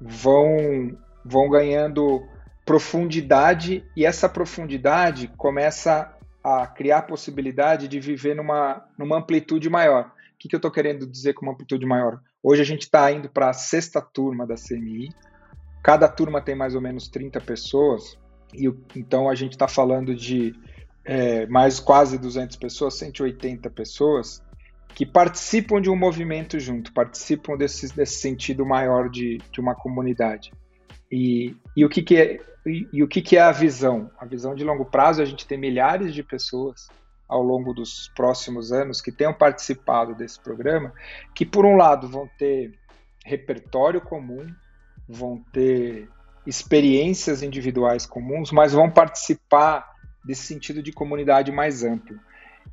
vão, 0.00 0.96
vão 1.24 1.50
ganhando 1.50 2.26
profundidade 2.64 3.84
e 3.96 4.04
essa 4.04 4.28
profundidade 4.28 5.30
começa 5.36 6.14
a 6.48 6.66
criar 6.66 6.98
a 6.98 7.02
possibilidade 7.02 7.88
de 7.88 8.00
viver 8.00 8.34
numa, 8.34 8.84
numa 8.96 9.18
amplitude 9.18 9.68
maior. 9.68 10.06
O 10.06 10.38
que, 10.38 10.48
que 10.48 10.54
eu 10.54 10.58
estou 10.58 10.70
querendo 10.70 11.06
dizer 11.06 11.34
com 11.34 11.44
uma 11.44 11.52
amplitude 11.52 11.84
maior? 11.84 12.20
Hoje 12.42 12.62
a 12.62 12.64
gente 12.64 12.82
está 12.82 13.10
indo 13.12 13.28
para 13.28 13.50
a 13.50 13.52
sexta 13.52 14.00
turma 14.00 14.46
da 14.46 14.54
CMI, 14.54 15.10
cada 15.82 16.08
turma 16.08 16.40
tem 16.40 16.54
mais 16.54 16.74
ou 16.74 16.80
menos 16.80 17.08
30 17.08 17.40
pessoas, 17.40 18.16
e 18.54 18.66
então 18.96 19.28
a 19.28 19.34
gente 19.34 19.52
está 19.52 19.68
falando 19.68 20.14
de 20.14 20.54
é, 21.04 21.46
mais 21.46 21.80
quase 21.80 22.16
200 22.18 22.56
pessoas, 22.56 22.94
180 22.94 23.68
pessoas, 23.70 24.42
que 24.94 25.04
participam 25.04 25.80
de 25.80 25.90
um 25.90 25.96
movimento 25.96 26.58
junto, 26.58 26.92
participam 26.92 27.56
desse, 27.56 27.94
desse 27.94 28.20
sentido 28.20 28.64
maior 28.64 29.10
de, 29.10 29.38
de 29.50 29.60
uma 29.60 29.74
comunidade. 29.74 30.52
E, 31.10 31.54
e 31.76 31.84
o, 31.84 31.88
que, 31.88 32.02
que, 32.02 32.16
é, 32.16 32.40
e, 32.68 32.88
e, 32.92 33.02
o 33.02 33.08
que, 33.08 33.22
que 33.22 33.36
é 33.36 33.40
a 33.40 33.52
visão? 33.52 34.10
A 34.18 34.24
visão 34.24 34.54
de 34.54 34.64
longo 34.64 34.84
prazo 34.84 35.20
é 35.20 35.24
a 35.24 35.26
gente 35.26 35.46
ter 35.46 35.56
milhares 35.56 36.14
de 36.14 36.22
pessoas 36.22 36.88
ao 37.28 37.42
longo 37.42 37.74
dos 37.74 38.10
próximos 38.16 38.72
anos 38.72 39.00
que 39.00 39.12
tenham 39.12 39.34
participado 39.34 40.14
desse 40.14 40.40
programa, 40.40 40.92
que 41.34 41.44
por 41.44 41.66
um 41.66 41.76
lado 41.76 42.08
vão 42.08 42.28
ter 42.38 42.74
repertório 43.24 44.00
comum, 44.00 44.46
vão 45.06 45.44
ter 45.52 46.08
experiências 46.46 47.42
individuais 47.42 48.06
comuns, 48.06 48.50
mas 48.50 48.72
vão 48.72 48.90
participar 48.90 49.86
desse 50.24 50.42
sentido 50.42 50.82
de 50.82 50.92
comunidade 50.92 51.52
mais 51.52 51.84
amplo. 51.84 52.18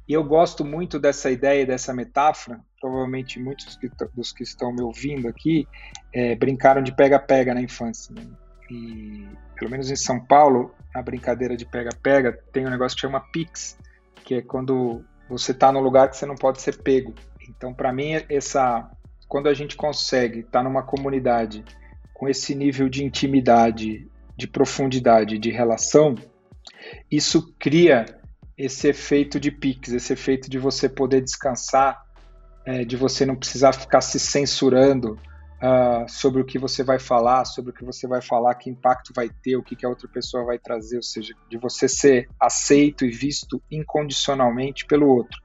E 0.08 0.14
eu 0.14 0.24
gosto 0.24 0.64
muito 0.64 1.00
dessa 1.00 1.32
ideia, 1.32 1.66
dessa 1.66 1.94
metáfora. 1.94 2.60
Provavelmente 2.80 3.40
muitos 3.40 3.78
dos 4.14 4.32
que 4.32 4.44
estão 4.44 4.74
me 4.74 4.82
ouvindo 4.82 5.28
aqui 5.28 5.68
é, 6.14 6.36
brincaram 6.36 6.82
de 6.82 6.94
pega-pega 6.94 7.54
na 7.54 7.62
infância. 7.62 8.14
Né? 8.14 8.26
E 8.70 9.28
pelo 9.56 9.72
menos 9.72 9.92
em 9.92 9.96
São 9.96 10.20
Paulo, 10.20 10.74
a 10.94 11.02
brincadeira 11.02 11.56
de 11.56 11.66
pega-pega 11.66 12.38
tem 12.52 12.66
um 12.66 12.70
negócio 12.70 12.96
que 12.96 13.02
chama 13.02 13.20
Pix, 13.20 13.78
que 14.24 14.36
é 14.36 14.42
quando 14.42 15.04
você 15.30 15.52
está 15.52 15.72
num 15.72 15.80
lugar 15.80 16.10
que 16.10 16.18
você 16.18 16.26
não 16.26 16.36
pode 16.36 16.62
ser 16.62 16.82
pego. 16.82 17.14
Então, 17.48 17.74
para 17.74 17.94
mim, 17.94 18.14
essa 18.30 18.90
quando 19.28 19.50
a 19.50 19.54
gente 19.54 19.76
consegue 19.76 20.40
estar 20.40 20.60
tá 20.60 20.64
numa 20.64 20.84
comunidade 20.84 21.64
com 22.14 22.30
esse 22.30 22.56
nível 22.56 22.88
de 22.88 23.04
intimidade, 23.04 24.08
de 24.38 24.48
profundidade, 24.48 25.38
de 25.38 25.52
relação, 25.52 26.16
isso 27.12 27.54
cria 27.60 28.06
esse 28.58 28.88
efeito 28.88 29.40
de 29.40 29.52
piques, 29.52 29.94
esse 29.94 30.14
efeito 30.14 30.50
de 30.50 30.58
você 30.58 30.88
poder 30.88 31.22
descansar, 31.22 32.06
é, 32.66 32.86
de 32.86 32.96
você 32.96 33.26
não 33.26 33.36
precisar 33.36 33.74
ficar 33.74 34.02
se 34.02 34.20
censurando 34.20 35.20
uh, 35.62 36.10
sobre 36.10 36.42
o 36.42 36.46
que 36.46 36.60
você 36.60 36.84
vai 36.84 37.00
falar, 37.00 37.46
sobre 37.46 37.72
o 37.72 37.74
que 37.74 37.84
você 37.84 38.08
vai 38.08 38.22
falar, 38.22 38.56
que 38.56 38.70
impacto 38.70 39.14
vai 39.16 39.30
ter, 39.30 39.56
o 39.56 39.64
que, 39.64 39.76
que 39.76 39.86
a 39.86 39.90
outra 39.90 40.08
pessoa 40.08 40.46
vai 40.46 40.58
trazer, 40.58 40.98
ou 40.98 41.04
seja, 41.04 41.34
de 41.50 41.58
você 41.58 41.88
ser 41.88 42.30
aceito 42.40 43.06
e 43.06 43.10
visto 43.10 43.62
incondicionalmente 43.72 44.86
pelo 44.86 45.08
outro. 45.08 45.40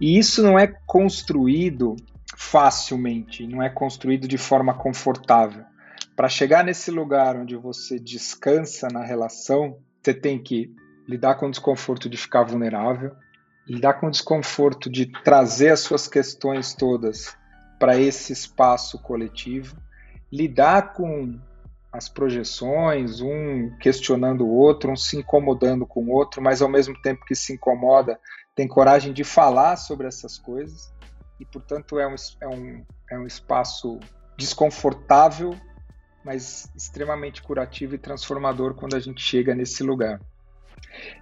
E 0.00 0.18
isso 0.18 0.42
não 0.42 0.58
é 0.58 0.66
construído 0.86 1.96
facilmente, 2.36 3.46
não 3.46 3.62
é 3.62 3.68
construído 3.68 4.26
de 4.26 4.38
forma 4.38 4.72
confortável. 4.74 5.64
Para 6.16 6.28
chegar 6.28 6.64
nesse 6.64 6.90
lugar 6.90 7.36
onde 7.36 7.56
você 7.56 7.98
descansa 7.98 8.88
na 8.88 9.04
relação, 9.04 9.78
você 10.02 10.14
tem 10.14 10.42
que 10.42 10.74
lidar 11.06 11.34
com 11.34 11.46
o 11.46 11.50
desconforto 11.50 12.08
de 12.08 12.16
ficar 12.16 12.44
vulnerável, 12.44 13.12
lidar 13.66 13.94
com 13.94 14.06
o 14.06 14.10
desconforto 14.10 14.90
de 14.90 15.06
trazer 15.22 15.70
as 15.70 15.80
suas 15.80 16.08
questões 16.08 16.74
todas 16.74 17.36
para 17.80 17.98
esse 17.98 18.30
espaço 18.30 18.98
coletivo, 18.98 19.74
lidar 20.30 20.92
com 20.92 21.40
as 21.90 22.10
projeções, 22.10 23.22
um 23.22 23.74
questionando 23.78 24.46
o 24.46 24.54
outro, 24.54 24.92
um 24.92 24.96
se 24.96 25.16
incomodando 25.16 25.86
com 25.86 26.04
o 26.04 26.10
outro, 26.10 26.42
mas 26.42 26.60
ao 26.60 26.68
mesmo 26.68 26.94
tempo 27.00 27.24
que 27.24 27.34
se 27.34 27.54
incomoda, 27.54 28.20
tem 28.54 28.68
coragem 28.68 29.14
de 29.14 29.24
falar 29.24 29.76
sobre 29.76 30.06
essas 30.06 30.38
coisas, 30.38 30.92
e 31.40 31.44
portanto 31.46 31.98
é 31.98 32.06
um, 32.06 32.14
é 32.42 32.48
um, 32.48 32.84
é 33.12 33.18
um 33.18 33.26
espaço 33.26 33.98
desconfortável, 34.36 35.56
mas 36.22 36.70
extremamente 36.76 37.42
curativo 37.42 37.94
e 37.94 37.98
transformador 37.98 38.74
quando 38.74 38.94
a 38.94 39.00
gente 39.00 39.22
chega 39.22 39.54
nesse 39.54 39.82
lugar. 39.82 40.20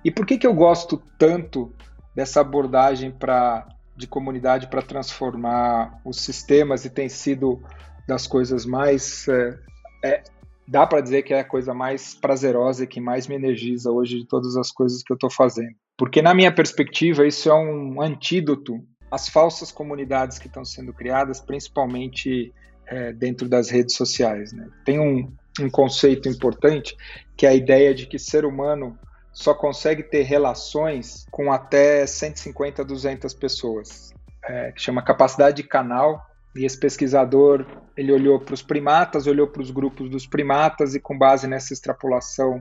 E 0.04 0.10
por 0.10 0.26
que, 0.26 0.36
que 0.36 0.46
eu 0.46 0.54
gosto 0.54 1.00
tanto 1.16 1.72
dessa 2.14 2.40
abordagem 2.40 3.12
pra, 3.12 3.68
de 3.98 4.06
comunidade 4.06 4.68
para 4.68 4.80
transformar 4.80 6.00
os 6.04 6.20
sistemas 6.20 6.84
e 6.84 6.90
tem 6.90 7.08
sido 7.08 7.60
das 8.06 8.26
coisas 8.26 8.64
mais. 8.64 9.26
É, 9.28 9.58
é, 10.04 10.22
dá 10.66 10.86
para 10.86 11.00
dizer 11.00 11.22
que 11.22 11.34
é 11.34 11.40
a 11.40 11.44
coisa 11.44 11.74
mais 11.74 12.14
prazerosa 12.14 12.84
e 12.84 12.86
que 12.86 13.00
mais 13.00 13.26
me 13.26 13.34
energiza 13.34 13.90
hoje 13.90 14.20
de 14.20 14.26
todas 14.26 14.56
as 14.56 14.70
coisas 14.70 15.02
que 15.02 15.12
eu 15.12 15.16
estou 15.16 15.30
fazendo. 15.30 15.74
Porque, 15.96 16.22
na 16.22 16.32
minha 16.32 16.54
perspectiva, 16.54 17.26
isso 17.26 17.50
é 17.50 17.54
um 17.54 18.00
antídoto 18.00 18.80
às 19.10 19.28
falsas 19.28 19.72
comunidades 19.72 20.38
que 20.38 20.46
estão 20.46 20.64
sendo 20.64 20.92
criadas, 20.92 21.40
principalmente 21.40 22.54
é, 22.86 23.12
dentro 23.12 23.48
das 23.48 23.68
redes 23.68 23.96
sociais. 23.96 24.52
Né? 24.52 24.68
Tem 24.84 25.00
um, 25.00 25.32
um 25.60 25.68
conceito 25.68 26.28
importante 26.28 26.96
que 27.36 27.46
é 27.46 27.48
a 27.48 27.54
ideia 27.54 27.92
de 27.92 28.06
que 28.06 28.18
ser 28.18 28.44
humano 28.44 28.96
só 29.38 29.54
consegue 29.54 30.02
ter 30.02 30.22
relações 30.22 31.24
com 31.30 31.52
até 31.52 32.04
150, 32.04 32.84
200 32.84 33.32
pessoas, 33.34 34.12
é, 34.44 34.72
que 34.72 34.82
chama 34.82 35.00
capacidade 35.00 35.58
de 35.58 35.62
canal. 35.62 36.26
E 36.56 36.64
esse 36.64 36.76
pesquisador 36.76 37.64
ele 37.96 38.10
olhou 38.10 38.40
para 38.40 38.54
os 38.54 38.62
primatas, 38.62 39.28
olhou 39.28 39.46
para 39.46 39.62
os 39.62 39.70
grupos 39.70 40.10
dos 40.10 40.26
primatas 40.26 40.96
e 40.96 41.00
com 41.00 41.16
base 41.16 41.46
nessa 41.46 41.72
extrapolação 41.72 42.60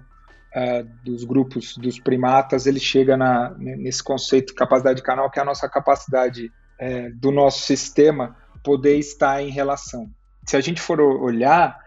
é, 0.53 0.83
dos 1.03 1.23
grupos 1.23 1.75
dos 1.77 1.99
primatas, 1.99 2.67
ele 2.67 2.79
chega 2.79 3.17
na, 3.17 3.55
nesse 3.57 4.03
conceito 4.03 4.49
de 4.49 4.53
capacidade 4.53 4.97
de 4.97 5.03
canal, 5.03 5.31
que 5.31 5.39
é 5.39 5.41
a 5.41 5.45
nossa 5.45 5.67
capacidade 5.67 6.51
é, 6.77 7.09
do 7.09 7.31
nosso 7.31 7.61
sistema 7.61 8.37
poder 8.63 8.97
estar 8.99 9.41
em 9.41 9.49
relação. 9.49 10.07
Se 10.45 10.55
a 10.55 10.61
gente 10.61 10.79
for 10.79 11.01
olhar, 11.01 11.86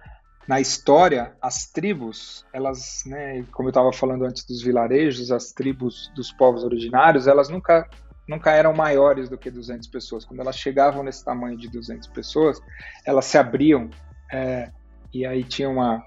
na 0.51 0.61
história, 0.61 1.33
as 1.41 1.71
tribos, 1.71 2.45
elas, 2.53 3.05
né, 3.07 3.45
como 3.53 3.69
eu 3.69 3.71
estava 3.71 3.93
falando 3.93 4.25
antes 4.25 4.45
dos 4.45 4.61
vilarejos, 4.61 5.31
as 5.31 5.53
tribos 5.53 6.11
dos 6.17 6.33
povos 6.33 6.65
originários, 6.65 7.29
elas 7.29 7.49
nunca 7.49 7.89
nunca 8.29 8.51
eram 8.51 8.75
maiores 8.75 9.29
do 9.29 9.39
que 9.39 9.49
200 9.49 9.87
pessoas. 9.87 10.25
Quando 10.25 10.41
elas 10.41 10.57
chegavam 10.57 11.05
nesse 11.05 11.25
tamanho 11.25 11.57
de 11.57 11.69
200 11.69 12.09
pessoas, 12.09 12.61
elas 13.07 13.27
se 13.27 13.39
abriam 13.39 13.91
é, 14.33 14.73
e 15.15 15.25
aí 15.25 15.45
tinha 15.45 15.69
uma, 15.69 16.05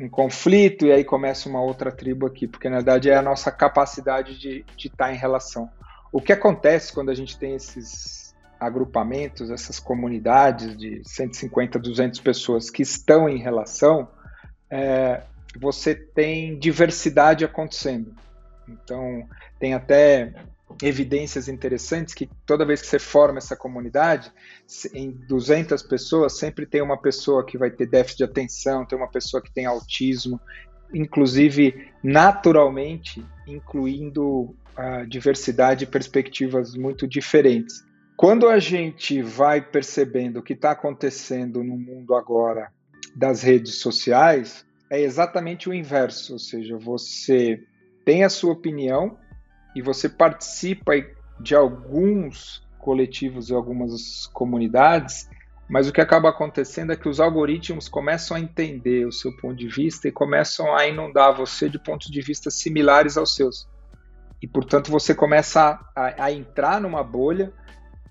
um 0.00 0.08
conflito 0.08 0.86
e 0.86 0.92
aí 0.92 1.04
começa 1.04 1.46
uma 1.46 1.60
outra 1.60 1.92
tribo 1.92 2.24
aqui, 2.24 2.48
porque 2.48 2.70
na 2.70 2.76
verdade 2.76 3.10
é 3.10 3.16
a 3.16 3.22
nossa 3.22 3.52
capacidade 3.52 4.38
de 4.38 4.64
estar 4.78 5.08
tá 5.08 5.12
em 5.12 5.16
relação. 5.16 5.68
O 6.10 6.18
que 6.18 6.32
acontece 6.32 6.94
quando 6.94 7.10
a 7.10 7.14
gente 7.14 7.38
tem 7.38 7.54
esses 7.54 8.25
agrupamentos, 8.58 9.50
essas 9.50 9.78
comunidades 9.78 10.76
de 10.76 11.02
150, 11.04 11.78
200 11.78 12.20
pessoas 12.20 12.70
que 12.70 12.82
estão 12.82 13.28
em 13.28 13.38
relação, 13.38 14.08
é, 14.70 15.22
você 15.58 15.94
tem 15.94 16.58
diversidade 16.58 17.44
acontecendo. 17.44 18.14
Então, 18.68 19.26
tem 19.58 19.74
até 19.74 20.34
evidências 20.82 21.48
interessantes 21.48 22.12
que 22.12 22.28
toda 22.44 22.64
vez 22.64 22.80
que 22.80 22.88
você 22.88 22.98
forma 22.98 23.38
essa 23.38 23.56
comunidade, 23.56 24.32
em 24.92 25.10
200 25.10 25.82
pessoas, 25.82 26.38
sempre 26.38 26.66
tem 26.66 26.82
uma 26.82 27.00
pessoa 27.00 27.44
que 27.44 27.56
vai 27.56 27.70
ter 27.70 27.86
déficit 27.86 28.18
de 28.18 28.24
atenção, 28.24 28.84
tem 28.84 28.98
uma 28.98 29.08
pessoa 29.08 29.42
que 29.42 29.52
tem 29.52 29.64
autismo, 29.64 30.40
inclusive 30.92 31.90
naturalmente 32.02 33.24
incluindo 33.46 34.54
a 34.76 35.04
diversidade 35.04 35.84
e 35.84 35.86
perspectivas 35.86 36.74
muito 36.74 37.06
diferentes. 37.06 37.85
Quando 38.16 38.48
a 38.48 38.58
gente 38.58 39.20
vai 39.20 39.60
percebendo 39.60 40.38
o 40.38 40.42
que 40.42 40.54
está 40.54 40.70
acontecendo 40.70 41.62
no 41.62 41.76
mundo 41.76 42.14
agora 42.14 42.72
das 43.14 43.42
redes 43.42 43.78
sociais, 43.78 44.64
é 44.90 44.98
exatamente 44.98 45.68
o 45.68 45.74
inverso, 45.74 46.32
ou 46.32 46.38
seja, 46.38 46.78
você 46.78 47.62
tem 48.06 48.24
a 48.24 48.30
sua 48.30 48.54
opinião 48.54 49.18
e 49.74 49.82
você 49.82 50.08
participa 50.08 50.92
de 51.38 51.54
alguns 51.54 52.66
coletivos 52.78 53.50
e 53.50 53.54
algumas 53.54 54.26
comunidades, 54.28 55.28
mas 55.68 55.86
o 55.86 55.92
que 55.92 56.00
acaba 56.00 56.30
acontecendo 56.30 56.92
é 56.92 56.96
que 56.96 57.10
os 57.10 57.20
algoritmos 57.20 57.86
começam 57.86 58.34
a 58.34 58.40
entender 58.40 59.06
o 59.06 59.12
seu 59.12 59.36
ponto 59.36 59.56
de 59.56 59.68
vista 59.68 60.08
e 60.08 60.12
começam 60.12 60.74
a 60.74 60.86
inundar 60.86 61.36
você 61.36 61.68
de 61.68 61.78
pontos 61.78 62.10
de 62.10 62.22
vista 62.22 62.50
similares 62.50 63.18
aos 63.18 63.34
seus. 63.34 63.68
E, 64.40 64.46
portanto, 64.48 64.90
você 64.90 65.14
começa 65.14 65.78
a, 65.94 66.24
a 66.24 66.32
entrar 66.32 66.80
numa 66.80 67.02
bolha 67.02 67.52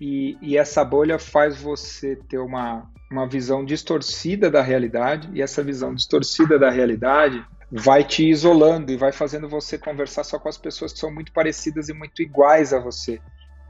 e, 0.00 0.36
e, 0.42 0.56
essa 0.56 0.84
bolha 0.84 1.18
faz 1.18 1.60
você 1.60 2.16
ter 2.16 2.38
uma, 2.38 2.90
uma 3.10 3.26
visão 3.26 3.64
distorcida 3.64 4.50
da 4.50 4.62
realidade, 4.62 5.28
e 5.32 5.40
essa 5.40 5.62
visão 5.62 5.94
distorcida 5.94 6.58
da 6.58 6.70
realidade 6.70 7.44
vai 7.70 8.04
te 8.04 8.28
isolando 8.28 8.92
e 8.92 8.96
vai 8.96 9.12
fazendo 9.12 9.48
você 9.48 9.76
conversar 9.78 10.24
só 10.24 10.38
com 10.38 10.48
as 10.48 10.58
pessoas 10.58 10.92
que 10.92 10.98
são 10.98 11.12
muito 11.12 11.32
parecidas 11.32 11.88
e 11.88 11.94
muito 11.94 12.22
iguais 12.22 12.72
a 12.72 12.78
você. 12.78 13.20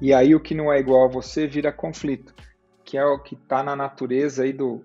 E 0.00 0.12
aí 0.12 0.34
o 0.34 0.40
que 0.40 0.54
não 0.54 0.72
é 0.72 0.78
igual 0.78 1.04
a 1.04 1.10
você 1.10 1.46
vira 1.46 1.72
conflito, 1.72 2.34
que 2.84 2.98
é 2.98 3.04
o 3.04 3.18
que 3.18 3.34
está 3.34 3.62
na 3.62 3.74
natureza 3.74 4.42
aí 4.42 4.52
do. 4.52 4.84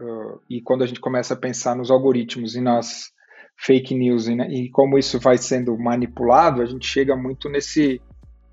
Uh, 0.00 0.40
e 0.48 0.60
quando 0.60 0.82
a 0.82 0.86
gente 0.86 1.00
começa 1.00 1.34
a 1.34 1.36
pensar 1.36 1.76
nos 1.76 1.90
algoritmos 1.90 2.54
e 2.54 2.60
nas 2.60 3.12
fake 3.56 3.94
news 3.94 4.26
e, 4.26 4.34
né, 4.34 4.48
e 4.50 4.70
como 4.70 4.98
isso 4.98 5.18
vai 5.18 5.38
sendo 5.38 5.76
manipulado, 5.78 6.62
a 6.62 6.66
gente 6.66 6.86
chega 6.86 7.16
muito 7.16 7.48
nesse, 7.48 8.00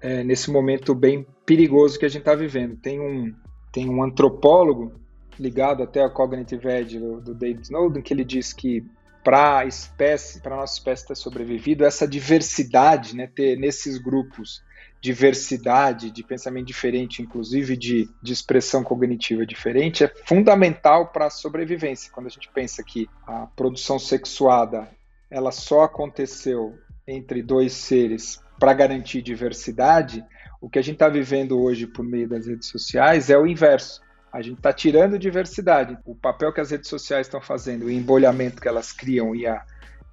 é, 0.01 0.24
nesse 0.24 0.51
momento 0.51 0.96
bem 0.96 1.25
perigoso 1.46 1.98
que 2.00 2.06
a 2.06 2.10
gente 2.10 2.22
está 2.22 2.36
vivendo. 2.36 2.77
Tem 2.77 3.00
um, 3.00 3.34
tem 3.72 3.89
um 3.89 4.03
antropólogo 4.03 4.94
ligado 5.39 5.84
até 5.84 6.01
ao 6.01 6.12
Cognitive 6.12 6.68
Edge 6.68 7.00
do, 7.00 7.22
do 7.22 7.34
David 7.34 7.63
Snowden 7.63 8.01
que 8.01 8.13
ele 8.13 8.25
diz 8.25 8.53
que 8.53 8.86
para 9.24 9.65
espécie, 9.65 10.41
para 10.41 10.56
nossa 10.56 10.74
espécie 10.74 11.08
ter 11.08 11.15
sobrevivido, 11.15 11.86
essa 11.86 12.08
diversidade, 12.08 13.15
né, 13.15 13.27
ter 13.27 13.58
nesses 13.58 13.98
grupos 13.98 14.63
diversidade 15.01 16.12
de 16.12 16.24
pensamento 16.24 16.68
diferente, 16.68 17.22
inclusive 17.22 17.77
de, 17.77 18.10
de 18.22 18.34
expressão 18.34 18.84
cognitiva 18.84 19.46
diferente, 19.46 20.03
é 20.03 20.12
fundamental 20.25 21.08
para 21.08 21.27
a 21.27 21.29
sobrevivência. 21.29 22.12
Quando 22.12 22.27
a 22.27 22.29
gente 22.29 22.50
pensa 22.53 22.84
que 22.84 23.08
a 23.25 23.48
produção 23.56 23.98
sexuada 23.98 24.89
ela 25.32 25.51
só 25.51 25.84
aconteceu 25.84 26.77
entre 27.08 27.41
dois 27.41 27.74
seres 27.74 28.41
para 28.60 28.74
garantir 28.74 29.22
diversidade, 29.22 30.24
o 30.62 30.70
que 30.70 30.78
a 30.78 30.82
gente 30.82 30.96
está 30.96 31.08
vivendo 31.08 31.60
hoje 31.60 31.88
por 31.88 32.04
meio 32.04 32.28
das 32.28 32.46
redes 32.46 32.68
sociais 32.68 33.30
é 33.30 33.38
o 33.38 33.48
inverso. 33.48 34.01
A 34.32 34.42
gente 34.42 34.58
está 34.58 34.74
tirando 34.74 35.18
diversidade. 35.18 35.98
O 36.06 36.13
papel 36.13 36.54
que 36.54 36.62
as 36.62 36.70
redes 36.70 36.89
sociais 36.89 37.28
estão 37.28 37.42
fazendo, 37.42 37.86
o 37.86 37.89
embolhamento 37.89 38.62
que 38.62 38.68
elas 38.68 38.92
criam 38.92 39.34
e 39.34 39.48
a, 39.48 39.63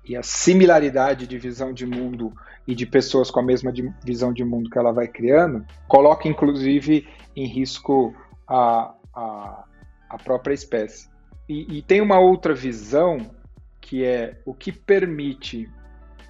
e 0.04 0.16
a 0.16 0.22
similaridade 0.22 1.26
de 1.26 1.36
visão 1.36 1.72
de 1.72 1.84
mundo 1.84 2.32
e 2.66 2.74
de 2.74 2.86
pessoas 2.86 3.30
com 3.30 3.40
a 3.40 3.42
mesma 3.42 3.72
de, 3.72 3.92
visão 4.04 4.32
de 4.32 4.44
mundo 4.44 4.70
que 4.70 4.78
ela 4.78 4.92
vai 4.92 5.08
criando, 5.08 5.66
coloca 5.86 6.28
inclusive 6.28 7.06
em 7.34 7.46
risco 7.46 8.14
a, 8.48 8.94
a, 9.14 9.64
a 10.10 10.18
própria 10.18 10.54
espécie. 10.54 11.08
E, 11.48 11.78
e 11.78 11.82
tem 11.82 12.00
uma 12.00 12.18
outra 12.18 12.54
visão 12.54 13.30
que 13.80 14.04
é 14.04 14.40
o 14.44 14.54
que 14.54 14.72
permite 14.72 15.68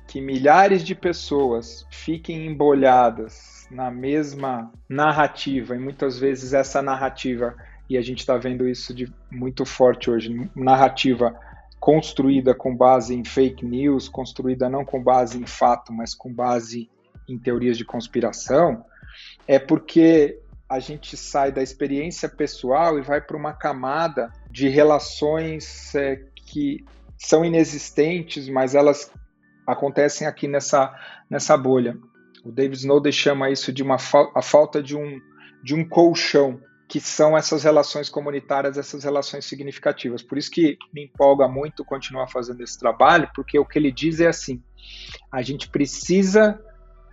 que 0.07 0.21
milhares 0.21 0.85
de 0.85 0.95
pessoas 0.95 1.87
fiquem 1.91 2.47
embolhadas 2.47 3.67
na 3.71 3.91
mesma 3.91 4.71
narrativa, 4.89 5.75
e 5.75 5.79
muitas 5.79 6.19
vezes 6.19 6.53
essa 6.53 6.81
narrativa, 6.81 7.55
e 7.91 7.97
a 7.99 8.03
gente 8.03 8.21
está 8.21 8.37
vendo 8.37 8.69
isso 8.69 8.95
de 8.95 9.13
muito 9.31 9.65
forte 9.65 10.11
hoje, 10.11 10.49
narrativa 10.55 11.35
construída 11.79 12.55
com 12.55 12.75
base 12.75 13.15
em 13.15 13.25
fake 13.25 13.65
news, 13.65 14.09
construída 14.09 14.69
não 14.69 14.85
com 14.85 15.03
base 15.03 15.39
em 15.39 15.47
fato, 15.47 15.93
mas 15.93 16.15
com 16.15 16.33
base 16.33 16.89
em 17.29 17.39
teorias 17.39 17.77
de 17.77 17.85
conspiração, 17.85 18.85
é 19.47 19.59
porque 19.59 20.39
a 20.69 20.80
gente 20.80 21.17
sai 21.17 21.52
da 21.52 21.63
experiência 21.63 22.28
pessoal 22.28 22.99
e 22.99 23.02
vai 23.02 23.21
para 23.21 23.37
uma 23.37 23.52
camada 23.52 24.33
de 24.50 24.69
relações 24.69 25.95
é, 25.95 26.21
que 26.35 26.85
são 27.17 27.45
inexistentes, 27.45 28.49
mas 28.49 28.75
elas 28.75 29.11
acontecem 29.67 30.26
aqui 30.26 30.47
nessa, 30.47 30.95
nessa 31.29 31.57
bolha. 31.57 31.99
O 32.45 32.52
David 32.52 32.79
Snowden 32.79 33.13
chama 33.13 33.50
isso 33.50 33.73
de 33.73 33.83
uma 33.83 33.99
fa 33.99 34.31
a 34.35 34.41
falta 34.41 34.83
de 34.83 34.97
um, 34.97 35.21
de 35.63 35.75
um 35.75 35.87
colchão, 35.87 36.61
que 36.89 37.00
são 37.00 37.37
essas 37.37 37.65
relações 37.65 38.09
comunitárias, 38.09 38.79
essas 38.79 39.02
relações 39.02 39.45
significativas. 39.45 40.23
Por 40.23 40.39
isso 40.39 40.50
que 40.50 40.79
me 40.95 41.05
empolga 41.05 41.49
muito 41.49 41.85
continuar 41.85 42.29
fazendo 42.29 42.63
esse 42.63 42.79
trabalho, 42.79 43.29
porque 43.35 43.59
o 43.59 43.65
que 43.65 43.79
ele 43.79 43.91
diz 43.91 44.21
é 44.21 44.29
assim: 44.29 44.63
a 45.33 45.43
gente 45.43 45.69
precisa 45.69 46.61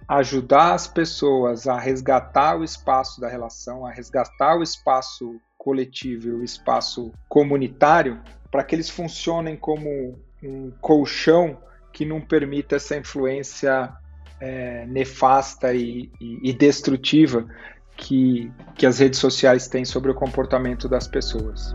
ajudar 0.07 0.73
as 0.73 0.87
pessoas 0.87 1.67
a 1.67 1.79
resgatar 1.79 2.57
o 2.57 2.63
espaço 2.63 3.19
da 3.19 3.27
relação, 3.27 3.85
a 3.85 3.91
resgatar 3.91 4.57
o 4.57 4.63
espaço 4.63 5.39
coletivo 5.57 6.27
e 6.27 6.31
o 6.31 6.43
espaço 6.43 7.11
comunitário, 7.27 8.21
para 8.51 8.63
que 8.63 8.75
eles 8.75 8.89
funcionem 8.89 9.55
como 9.55 10.19
um 10.43 10.71
colchão 10.81 11.57
que 11.93 12.05
não 12.05 12.19
permita 12.19 12.75
essa 12.75 12.97
influência 12.97 13.93
é, 14.41 14.85
nefasta 14.87 15.73
e, 15.73 16.11
e, 16.19 16.49
e 16.49 16.51
destrutiva 16.51 17.47
que, 17.95 18.51
que 18.75 18.85
as 18.85 18.97
redes 18.99 19.19
sociais 19.19 19.67
têm 19.67 19.85
sobre 19.85 20.11
o 20.11 20.15
comportamento 20.15 20.89
das 20.89 21.07
pessoas. 21.07 21.71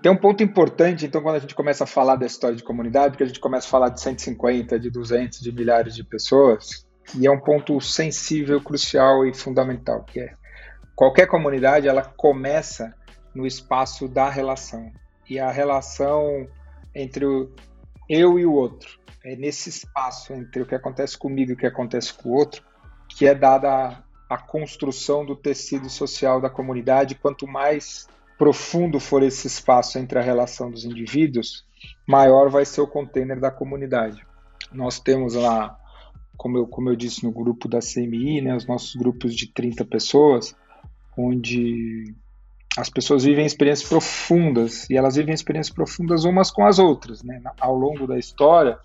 Tem 0.00 0.12
um 0.12 0.16
ponto 0.16 0.44
importante, 0.44 1.04
então, 1.04 1.20
quando 1.20 1.34
a 1.34 1.40
gente 1.40 1.56
começa 1.56 1.82
a 1.82 1.86
falar 1.86 2.14
da 2.14 2.24
história 2.24 2.56
de 2.56 2.62
comunidade, 2.62 3.16
que 3.16 3.22
a 3.24 3.26
gente 3.26 3.40
começa 3.40 3.66
a 3.66 3.70
falar 3.70 3.88
de 3.88 4.00
150, 4.00 4.78
de 4.78 4.90
200, 4.90 5.40
de 5.40 5.52
milhares 5.52 5.94
de 5.94 6.04
pessoas, 6.04 6.87
e 7.14 7.26
é 7.26 7.30
um 7.30 7.40
ponto 7.40 7.80
sensível, 7.80 8.60
crucial 8.60 9.26
e 9.26 9.34
fundamental, 9.34 10.04
que 10.04 10.20
é 10.20 10.34
qualquer 10.94 11.26
comunidade, 11.26 11.88
ela 11.88 12.02
começa 12.02 12.94
no 13.34 13.46
espaço 13.46 14.08
da 14.08 14.28
relação. 14.28 14.90
E 15.28 15.38
a 15.38 15.50
relação 15.50 16.48
entre 16.94 17.24
o 17.24 17.50
eu 18.08 18.38
e 18.38 18.46
o 18.46 18.52
outro. 18.52 18.98
É 19.24 19.36
nesse 19.36 19.68
espaço 19.68 20.32
entre 20.32 20.62
o 20.62 20.66
que 20.66 20.74
acontece 20.74 21.18
comigo 21.18 21.50
e 21.50 21.54
o 21.54 21.56
que 21.56 21.66
acontece 21.66 22.14
com 22.14 22.30
o 22.30 22.32
outro 22.32 22.62
que 23.08 23.26
é 23.26 23.34
dada 23.34 23.68
a, 23.68 24.02
a 24.34 24.38
construção 24.38 25.24
do 25.24 25.34
tecido 25.34 25.88
social 25.88 26.40
da 26.40 26.50
comunidade. 26.50 27.14
Quanto 27.14 27.46
mais 27.46 28.06
profundo 28.36 29.00
for 29.00 29.22
esse 29.22 29.46
espaço 29.46 29.98
entre 29.98 30.18
a 30.18 30.22
relação 30.22 30.70
dos 30.70 30.84
indivíduos, 30.84 31.66
maior 32.06 32.48
vai 32.48 32.64
ser 32.64 32.80
o 32.80 32.86
container 32.86 33.40
da 33.40 33.50
comunidade. 33.50 34.24
Nós 34.70 35.00
temos 35.00 35.34
lá, 35.34 35.76
como 36.38 36.56
eu, 36.56 36.66
como 36.66 36.88
eu 36.88 36.96
disse 36.96 37.24
no 37.24 37.32
grupo 37.32 37.68
da 37.68 37.80
CMI, 37.80 38.40
né, 38.40 38.56
os 38.56 38.64
nossos 38.64 38.94
grupos 38.94 39.34
de 39.34 39.48
30 39.48 39.84
pessoas, 39.84 40.56
onde 41.18 42.14
as 42.78 42.88
pessoas 42.88 43.24
vivem 43.24 43.44
experiências 43.44 43.88
profundas 43.88 44.88
e 44.88 44.96
elas 44.96 45.16
vivem 45.16 45.34
experiências 45.34 45.74
profundas 45.74 46.24
umas 46.24 46.48
com 46.50 46.64
as 46.64 46.78
outras. 46.78 47.24
Né? 47.24 47.42
Ao 47.60 47.74
longo 47.74 48.06
da 48.06 48.16
história, 48.16 48.78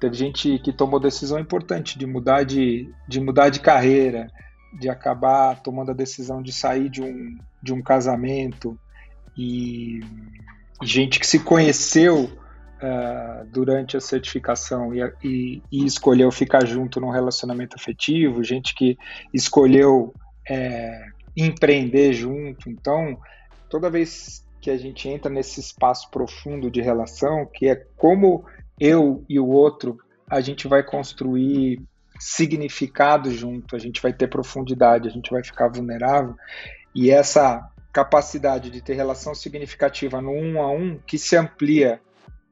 teve 0.00 0.16
gente 0.16 0.58
que 0.58 0.72
tomou 0.72 0.98
decisão 0.98 1.38
importante 1.38 1.96
de 1.96 2.04
mudar 2.04 2.42
de, 2.42 2.92
de 3.08 3.20
mudar 3.20 3.48
de 3.48 3.60
carreira, 3.60 4.26
de 4.76 4.88
acabar 4.88 5.62
tomando 5.62 5.92
a 5.92 5.94
decisão 5.94 6.42
de 6.42 6.52
sair 6.52 6.88
de 6.88 7.00
um, 7.00 7.38
de 7.62 7.72
um 7.72 7.80
casamento 7.80 8.76
e 9.38 10.00
gente 10.82 11.20
que 11.20 11.26
se 11.26 11.38
conheceu 11.38 12.28
uh, 12.82 13.46
durante 13.46 13.96
a 13.96 14.00
certificação 14.00 14.92
e, 14.92 15.00
e, 15.22 15.62
e, 15.70 15.86
escolheu 15.86 16.30
ficar 16.32 16.66
junto 16.66 17.00
num 17.00 17.10
relacionamento 17.10 17.76
afetivo, 17.76 18.42
gente 18.42 18.74
que 18.74 18.98
escolheu 19.32 20.12
é, 20.48 21.06
empreender 21.36 22.12
junto. 22.12 22.68
Então, 22.68 23.16
toda 23.70 23.88
vez 23.88 24.44
que 24.60 24.70
a 24.70 24.76
gente 24.76 25.08
entra 25.08 25.30
nesse 25.30 25.60
espaço 25.60 26.10
profundo 26.10 26.70
de 26.70 26.80
relação, 26.80 27.46
que 27.46 27.68
é 27.68 27.76
como 27.96 28.44
eu 28.78 29.24
e 29.28 29.38
o 29.38 29.46
outro, 29.46 29.98
a 30.28 30.40
gente 30.40 30.66
vai 30.66 30.82
construir 30.82 31.80
significado 32.18 33.30
junto, 33.30 33.74
a 33.74 33.78
gente 33.78 34.00
vai 34.00 34.12
ter 34.12 34.28
profundidade, 34.28 35.08
a 35.08 35.10
gente 35.10 35.30
vai 35.30 35.42
ficar 35.42 35.68
vulnerável. 35.68 36.36
E 36.94 37.10
essa 37.10 37.68
capacidade 37.92 38.70
de 38.70 38.80
ter 38.80 38.94
relação 38.94 39.34
significativa 39.34 40.20
no 40.20 40.30
um 40.30 40.62
a 40.62 40.70
um 40.70 40.98
que 41.06 41.18
se 41.18 41.36
amplia 41.36 42.00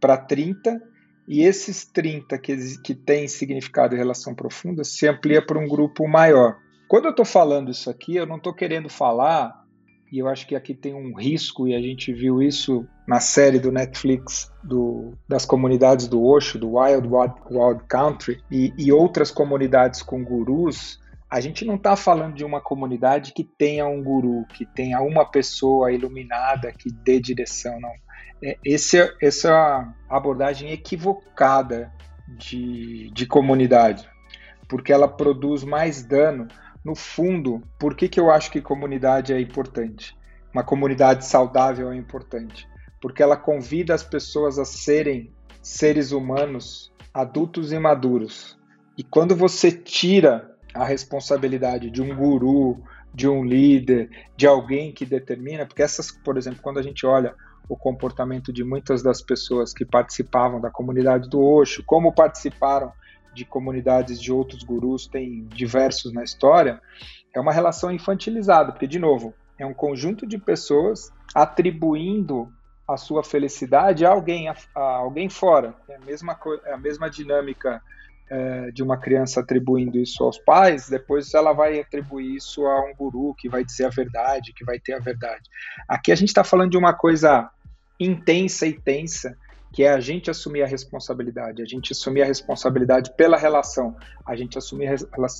para 0.01 0.17
30 0.17 0.81
e 1.29 1.43
esses 1.43 1.85
30 1.85 2.39
que, 2.39 2.57
que 2.83 2.95
têm 2.95 3.29
significado 3.29 3.95
e 3.95 3.99
relação 3.99 4.35
profunda 4.35 4.83
se 4.83 5.07
amplia 5.07 5.45
para 5.45 5.59
um 5.59 5.69
grupo 5.69 6.09
maior. 6.09 6.57
Quando 6.89 7.05
eu 7.05 7.13
estou 7.13 7.25
falando 7.25 7.71
isso 7.71 7.89
aqui, 7.89 8.17
eu 8.17 8.27
não 8.27 8.37
estou 8.37 8.53
querendo 8.53 8.89
falar, 8.89 9.65
e 10.11 10.19
eu 10.19 10.27
acho 10.27 10.45
que 10.45 10.57
aqui 10.57 10.75
tem 10.75 10.93
um 10.93 11.17
risco, 11.17 11.69
e 11.69 11.75
a 11.75 11.81
gente 11.81 12.13
viu 12.13 12.43
isso 12.43 12.85
na 13.07 13.21
série 13.21 13.61
do 13.61 13.71
Netflix 13.71 14.51
do, 14.65 15.13
das 15.29 15.47
comunidades 15.47 16.09
do 16.09 16.21
Osho, 16.21 16.59
do 16.59 16.77
Wild 16.77 17.07
Wild, 17.07 17.35
Wild 17.49 17.85
Country, 17.89 18.43
e, 18.51 18.73
e 18.77 18.91
outras 18.91 19.31
comunidades 19.31 20.03
com 20.03 20.25
gurus, 20.25 20.99
a 21.31 21.39
gente 21.39 21.65
não 21.65 21.77
está 21.77 21.95
falando 21.95 22.35
de 22.35 22.45
uma 22.45 22.61
comunidade 22.61 23.33
que 23.33 23.45
tenha 23.45 23.87
um 23.87 24.03
guru, 24.03 24.45
que 24.47 24.67
tenha 24.67 25.01
uma 25.01 25.25
pessoa 25.25 25.93
iluminada 25.93 26.73
que 26.73 26.91
dê 26.91 27.21
direção, 27.21 27.79
não. 27.81 27.93
É, 28.43 28.57
esse, 28.65 28.99
essa 29.21 29.51
é 29.51 30.15
abordagem 30.15 30.71
equivocada 30.71 31.93
de, 32.27 33.11
de 33.11 33.27
comunidade, 33.27 34.09
porque 34.69 34.93
ela 34.93 35.09
produz 35.09 35.65
mais 35.65 36.03
dano. 36.03 36.49
No 36.83 36.95
fundo, 36.95 37.63
por 37.79 37.95
que, 37.95 38.09
que 38.09 38.19
eu 38.19 38.31
acho 38.31 38.51
que 38.51 38.61
comunidade 38.61 39.33
é 39.33 39.41
importante? 39.41 40.17
Uma 40.53 40.65
comunidade 40.65 41.27
saudável 41.27 41.93
é 41.93 41.97
importante, 41.97 42.67
porque 43.01 43.23
ela 43.23 43.37
convida 43.37 43.95
as 43.95 44.03
pessoas 44.03 44.59
a 44.59 44.65
serem 44.65 45.31
seres 45.61 46.11
humanos 46.11 46.91
adultos 47.13 47.73
e 47.73 47.79
maduros. 47.79 48.59
E 48.97 49.03
quando 49.03 49.37
você 49.37 49.71
tira 49.71 50.57
a 50.73 50.85
responsabilidade 50.85 51.91
de 51.91 52.01
um 52.01 52.15
guru, 52.15 52.83
de 53.13 53.29
um 53.29 53.45
líder, 53.45 54.09
de 54.37 54.47
alguém 54.47 54.93
que 54.93 55.05
determina, 55.05 55.67
porque 55.67 55.83
essas, 55.83 56.11
por 56.11 56.37
exemplo, 56.37 56.61
quando 56.63 56.79
a 56.79 56.83
gente 56.83 57.05
olha 57.05 57.35
o 57.71 57.77
comportamento 57.77 58.53
de 58.53 58.65
muitas 58.65 59.01
das 59.01 59.23
pessoas 59.23 59.73
que 59.73 59.85
participavam 59.85 60.61
da 60.61 60.69
comunidade 60.69 61.31
do 61.31 61.41
Osho, 61.41 61.85
como 61.87 62.13
participaram 62.13 62.93
de 63.33 63.45
comunidades 63.45 64.21
de 64.21 64.33
outros 64.33 64.65
gurus, 64.65 65.07
tem 65.07 65.47
diversos 65.47 66.13
na 66.13 66.25
história, 66.25 66.83
é 67.33 67.39
uma 67.39 67.53
relação 67.53 67.93
infantilizada, 67.93 68.73
porque, 68.73 68.89
de 68.89 68.99
novo, 68.99 69.33
é 69.57 69.65
um 69.65 69.73
conjunto 69.73 70.27
de 70.27 70.37
pessoas 70.37 71.13
atribuindo 71.33 72.53
a 72.89 72.97
sua 72.97 73.23
felicidade 73.23 74.05
a 74.05 74.11
alguém, 74.11 74.49
a, 74.49 74.57
a 74.75 74.97
alguém 74.97 75.29
fora. 75.29 75.73
É 75.89 75.95
a 75.95 76.01
mesma, 76.01 76.37
é 76.65 76.73
a 76.73 76.77
mesma 76.77 77.09
dinâmica 77.09 77.81
é, 78.29 78.73
de 78.73 78.83
uma 78.83 78.97
criança 78.97 79.39
atribuindo 79.39 79.97
isso 79.97 80.25
aos 80.25 80.39
pais, 80.39 80.89
depois 80.89 81.33
ela 81.35 81.53
vai 81.53 81.79
atribuir 81.79 82.35
isso 82.35 82.67
a 82.67 82.85
um 82.85 82.95
guru 82.97 83.33
que 83.39 83.49
vai 83.49 83.65
dizer 83.65 83.85
a 83.85 83.91
verdade, 83.91 84.53
que 84.53 84.65
vai 84.65 84.81
ter 84.81 84.95
a 84.95 84.99
verdade. 84.99 85.43
Aqui 85.89 86.11
a 86.11 86.17
gente 86.17 86.31
está 86.31 86.43
falando 86.43 86.73
de 86.73 86.79
uma 86.79 86.93
coisa 86.93 87.49
intensa 88.01 88.67
e 88.67 88.73
tensa, 88.73 89.37
que 89.73 89.85
é 89.85 89.91
a 89.91 90.01
gente 90.01 90.31
assumir 90.31 90.63
a 90.63 90.67
responsabilidade, 90.67 91.63
a 91.63 91.67
gente 91.67 91.93
assumir 91.93 92.23
a 92.23 92.27
responsabilidade 92.27 93.13
pela 93.17 93.37
relação, 93.37 93.95
a 94.27 94.35
gente 94.35 94.59
assumir 94.59 94.89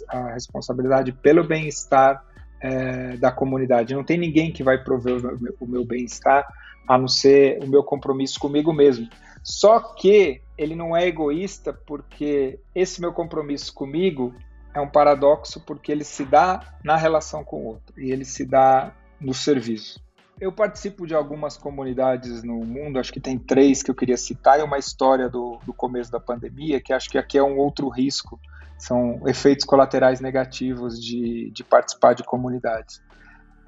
a 0.09 0.33
responsabilidade 0.33 1.11
pelo 1.13 1.43
bem-estar 1.43 2.25
é, 2.61 3.17
da 3.17 3.33
comunidade. 3.33 3.95
Não 3.95 4.05
tem 4.05 4.19
ninguém 4.19 4.53
que 4.53 4.63
vai 4.63 4.83
prover 4.83 5.21
o 5.59 5.67
meu, 5.67 5.85
bem-estar 5.85 6.47
a 6.87 6.99
não 6.99 7.09
ser 7.09 7.63
o 7.63 7.67
meu 7.67 7.83
compromisso 7.83 8.39
comigo 8.39 8.73
mesmo. 8.73 9.09
Só 9.43 9.81
que 9.81 10.41
ele 10.57 10.75
não 10.75 10.97
é 10.97 11.07
egoísta 11.07 11.73
porque 11.73 12.59
esse 12.75 13.01
meu 13.01 13.13
compromisso 13.13 13.73
comigo 13.73 14.35
é 14.75 14.81
um 14.81 14.89
paradoxo 14.89 15.61
porque 15.61 15.91
ele 15.91 16.05
se 16.05 16.25
dá 16.25 16.75
na 16.85 16.97
relação 16.97 17.43
com 17.43 17.63
o 17.63 17.67
outro 17.67 18.01
e 18.01 18.13
ele 18.13 18.25
se 18.25 18.45
dá 18.45 18.93
no 19.21 19.35
serviço. 19.35 20.01
Eu 20.41 20.51
participo 20.51 21.07
de 21.07 21.15
algumas 21.15 21.59
comunidades 21.59 22.43
no 22.43 22.65
mundo, 22.65 22.99
acho 22.99 23.13
que 23.13 23.21
tem 23.21 23.39
três 23.39 23.83
que 23.83 23.91
eu 23.91 23.95
queria 23.95 24.17
citar, 24.17 24.59
e 24.59 24.63
uma 24.63 24.79
história 24.79 25.29
do, 25.29 25.59
do 25.67 25.75
começo 25.75 26.11
da 26.11 26.19
pandemia, 26.19 26.81
que 26.81 26.95
acho 26.95 27.11
que 27.11 27.19
aqui 27.19 27.37
é 27.37 27.43
um 27.43 27.59
outro 27.59 27.89
risco, 27.89 28.41
são 28.79 29.21
efeitos 29.29 29.67
colaterais 29.67 30.21
negativos 30.21 30.99
de, 30.99 31.51
de 31.51 31.63
participar 31.63 32.15
de 32.15 32.25
comunidades. 32.25 33.03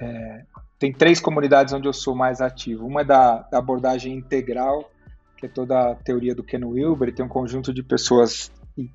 É, 0.01 0.45
tem 0.79 0.93
três 0.93 1.21
comunidades 1.21 1.75
onde 1.75 1.87
eu 1.87 1.93
sou 1.93 2.15
mais 2.15 2.41
ativo. 2.41 2.87
Uma 2.87 3.03
é 3.03 3.05
da, 3.05 3.43
da 3.43 3.59
abordagem 3.59 4.17
integral, 4.17 4.91
que 5.37 5.47
é 5.47 5.49
toda 5.49 5.91
a 5.91 5.95
teoria 5.95 6.35
do 6.35 6.43
Ken 6.43 6.65
Wilber, 6.65 7.15
tem 7.15 7.25
um 7.25 7.29
conjunto 7.29 7.73
de 7.73 7.83
pessoas, 7.83 8.51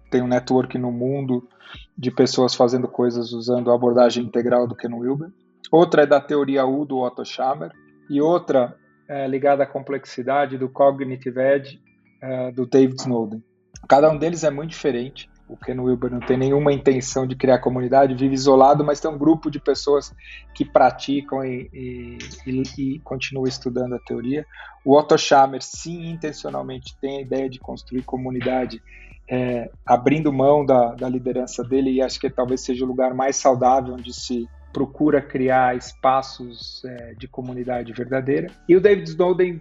tem 0.10 0.22
um 0.22 0.28
network 0.28 0.78
no 0.78 0.92
mundo 0.92 1.48
de 1.96 2.10
pessoas 2.10 2.56
fazendo 2.56 2.88
coisas 2.88 3.32
usando 3.32 3.72
a 3.72 3.76
abordagem 3.76 4.26
integral 4.26 4.66
do 4.66 4.76
Ken 4.76 4.94
Wilber. 4.94 5.30
Outra 5.72 6.04
é 6.04 6.06
da 6.06 6.22
teoria 6.22 6.66
U 6.66 6.86
do 6.86 7.00
Otto 7.00 7.26
Schammer 7.26 7.72
e 8.10 8.22
outra 8.22 8.76
é 9.08 9.28
ligada 9.28 9.64
à 9.64 9.68
complexidade 9.68 10.58
do 10.58 10.70
Cognitive 10.70 11.40
Edge 11.40 11.82
é, 12.22 12.52
do 12.52 12.66
David 12.66 13.00
Snowden. 13.00 13.44
Cada 13.88 14.10
um 14.10 14.18
deles 14.18 14.44
é 14.44 14.50
muito 14.50 14.72
diferente. 14.72 15.30
O 15.48 15.56
Ken 15.56 15.80
Wilber 15.80 16.12
não 16.12 16.20
tem 16.20 16.38
nenhuma 16.38 16.74
intenção 16.74 17.26
de 17.26 17.34
criar 17.34 17.60
comunidade, 17.60 18.14
vive 18.14 18.34
isolado, 18.34 18.84
mas 18.84 19.00
tem 19.00 19.10
um 19.10 19.18
grupo 19.18 19.50
de 19.50 19.62
pessoas 19.62 20.14
que 20.54 20.66
praticam 20.66 21.44
e, 21.46 21.70
e, 21.74 22.18
e, 22.46 22.64
e 22.78 23.00
continuam 23.00 23.48
estudando 23.48 23.94
a 23.94 24.00
teoria. 24.00 24.46
O 24.84 24.98
Otto 24.98 25.18
Schammer, 25.18 25.62
sim, 25.62 26.10
intencionalmente 26.10 26.98
tem 27.00 27.20
a 27.20 27.22
ideia 27.22 27.50
de 27.50 27.60
construir 27.60 28.04
comunidade, 28.04 28.82
é, 29.30 29.70
abrindo 29.86 30.34
mão 30.34 30.66
da, 30.66 30.94
da 30.96 31.08
liderança 31.08 31.64
dele, 31.64 31.92
e 31.92 32.02
acho 32.02 32.20
que 32.20 32.30
talvez 32.30 32.60
seja 32.62 32.84
o 32.84 32.88
lugar 32.88 33.14
mais 33.14 33.38
saudável 33.38 33.94
onde 33.94 34.14
se 34.14 34.50
procura 34.78 35.20
criar 35.20 35.76
espaços 35.76 36.86
é, 36.86 37.16
de 37.16 37.28
comunidade 37.28 37.92
verdadeira. 37.94 38.48
E 38.70 38.76
o 38.76 38.80
David 38.80 39.10
Snowden 39.10 39.60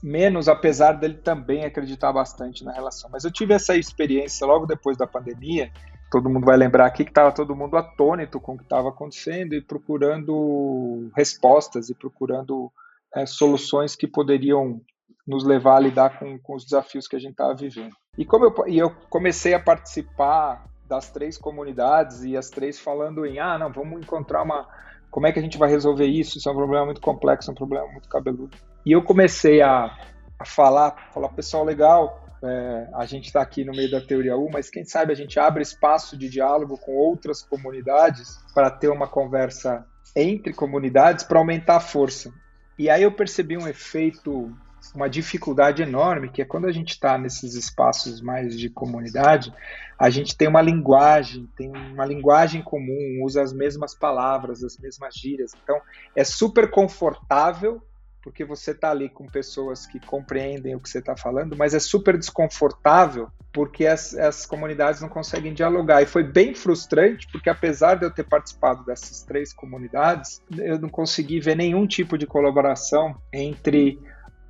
menos, 0.00 0.48
apesar 0.48 0.92
dele 0.92 1.14
também 1.14 1.64
acreditar 1.64 2.12
bastante 2.12 2.64
na 2.64 2.72
relação. 2.72 3.10
Mas 3.12 3.24
eu 3.24 3.32
tive 3.32 3.52
essa 3.52 3.76
experiência 3.76 4.46
logo 4.46 4.64
depois 4.64 4.96
da 4.96 5.08
pandemia. 5.08 5.72
Todo 6.08 6.30
mundo 6.30 6.44
vai 6.44 6.56
lembrar 6.56 6.86
aqui 6.86 7.02
que 7.02 7.10
estava 7.10 7.32
todo 7.32 7.56
mundo 7.56 7.76
atônito 7.76 8.38
com 8.38 8.54
o 8.54 8.56
que 8.56 8.62
estava 8.62 8.90
acontecendo 8.90 9.54
e 9.54 9.60
procurando 9.60 11.10
respostas 11.16 11.90
e 11.90 11.94
procurando 11.94 12.70
é, 13.12 13.26
soluções 13.26 13.96
que 13.96 14.06
poderiam 14.06 14.80
nos 15.26 15.44
levar 15.44 15.78
a 15.78 15.80
lidar 15.80 16.16
com, 16.16 16.38
com 16.38 16.54
os 16.54 16.62
desafios 16.62 17.08
que 17.08 17.16
a 17.16 17.18
gente 17.18 17.32
estava 17.32 17.56
vivendo. 17.56 17.96
E 18.16 18.24
como 18.24 18.44
eu, 18.44 18.54
e 18.68 18.78
eu 18.78 18.90
comecei 19.10 19.52
a 19.52 19.58
participar 19.58 20.64
das 20.88 21.10
três 21.10 21.38
comunidades 21.38 22.22
e 22.22 22.36
as 22.36 22.50
três 22.50 22.78
falando 22.78 23.24
em 23.24 23.38
ah, 23.38 23.58
não, 23.58 23.72
vamos 23.72 24.00
encontrar 24.00 24.42
uma 24.42 24.66
como 25.14 25.28
é 25.28 25.32
que 25.32 25.38
a 25.38 25.42
gente 25.42 25.56
vai 25.56 25.70
resolver 25.70 26.06
isso? 26.06 26.38
Isso 26.38 26.48
é 26.48 26.52
um 26.52 26.56
problema 26.56 26.86
muito 26.86 27.00
complexo, 27.00 27.48
é 27.48 27.52
um 27.52 27.54
problema 27.54 27.86
muito 27.86 28.08
cabeludo. 28.08 28.56
E 28.84 28.90
eu 28.90 29.00
comecei 29.00 29.62
a, 29.62 29.96
a 30.36 30.44
falar, 30.44 31.10
falar, 31.14 31.28
pessoal, 31.28 31.64
legal, 31.64 32.20
é, 32.42 32.88
a 32.94 33.06
gente 33.06 33.26
está 33.26 33.40
aqui 33.40 33.64
no 33.64 33.70
meio 33.70 33.88
da 33.88 34.00
teoria 34.00 34.36
U, 34.36 34.50
mas 34.50 34.68
quem 34.68 34.84
sabe 34.84 35.12
a 35.12 35.14
gente 35.14 35.38
abre 35.38 35.62
espaço 35.62 36.18
de 36.18 36.28
diálogo 36.28 36.76
com 36.78 36.96
outras 36.96 37.42
comunidades 37.42 38.38
para 38.52 38.72
ter 38.72 38.88
uma 38.88 39.06
conversa 39.06 39.86
entre 40.16 40.52
comunidades 40.52 41.24
para 41.24 41.38
aumentar 41.38 41.76
a 41.76 41.80
força. 41.80 42.32
E 42.76 42.90
aí 42.90 43.04
eu 43.04 43.12
percebi 43.12 43.56
um 43.56 43.68
efeito 43.68 44.52
uma 44.94 45.08
dificuldade 45.08 45.82
enorme, 45.82 46.28
que 46.28 46.42
é 46.42 46.44
quando 46.44 46.66
a 46.66 46.72
gente 46.72 46.90
está 46.90 47.16
nesses 47.16 47.54
espaços 47.54 48.20
mais 48.20 48.58
de 48.58 48.68
comunidade, 48.68 49.52
a 49.98 50.10
gente 50.10 50.36
tem 50.36 50.48
uma 50.48 50.60
linguagem, 50.60 51.48
tem 51.56 51.70
uma 51.70 52.04
linguagem 52.04 52.62
comum, 52.62 53.22
usa 53.24 53.42
as 53.42 53.52
mesmas 53.52 53.94
palavras, 53.94 54.62
as 54.64 54.76
mesmas 54.76 55.14
gírias. 55.14 55.52
Então, 55.62 55.80
é 56.14 56.24
super 56.24 56.70
confortável, 56.70 57.80
porque 58.22 58.44
você 58.44 58.70
está 58.70 58.90
ali 58.90 59.08
com 59.08 59.26
pessoas 59.26 59.86
que 59.86 60.00
compreendem 60.00 60.74
o 60.74 60.80
que 60.80 60.88
você 60.88 60.98
está 60.98 61.14
falando, 61.14 61.54
mas 61.56 61.74
é 61.74 61.78
super 61.78 62.16
desconfortável, 62.16 63.28
porque 63.52 63.86
as, 63.86 64.14
as 64.14 64.46
comunidades 64.46 65.00
não 65.00 65.10
conseguem 65.10 65.52
dialogar. 65.52 66.02
E 66.02 66.06
foi 66.06 66.24
bem 66.24 66.54
frustrante, 66.54 67.28
porque 67.30 67.50
apesar 67.50 67.96
de 67.96 68.06
eu 68.06 68.10
ter 68.10 68.24
participado 68.24 68.84
dessas 68.84 69.22
três 69.22 69.52
comunidades, 69.52 70.42
eu 70.56 70.78
não 70.78 70.88
consegui 70.88 71.38
ver 71.38 71.54
nenhum 71.54 71.86
tipo 71.86 72.16
de 72.16 72.26
colaboração 72.26 73.14
entre 73.32 74.00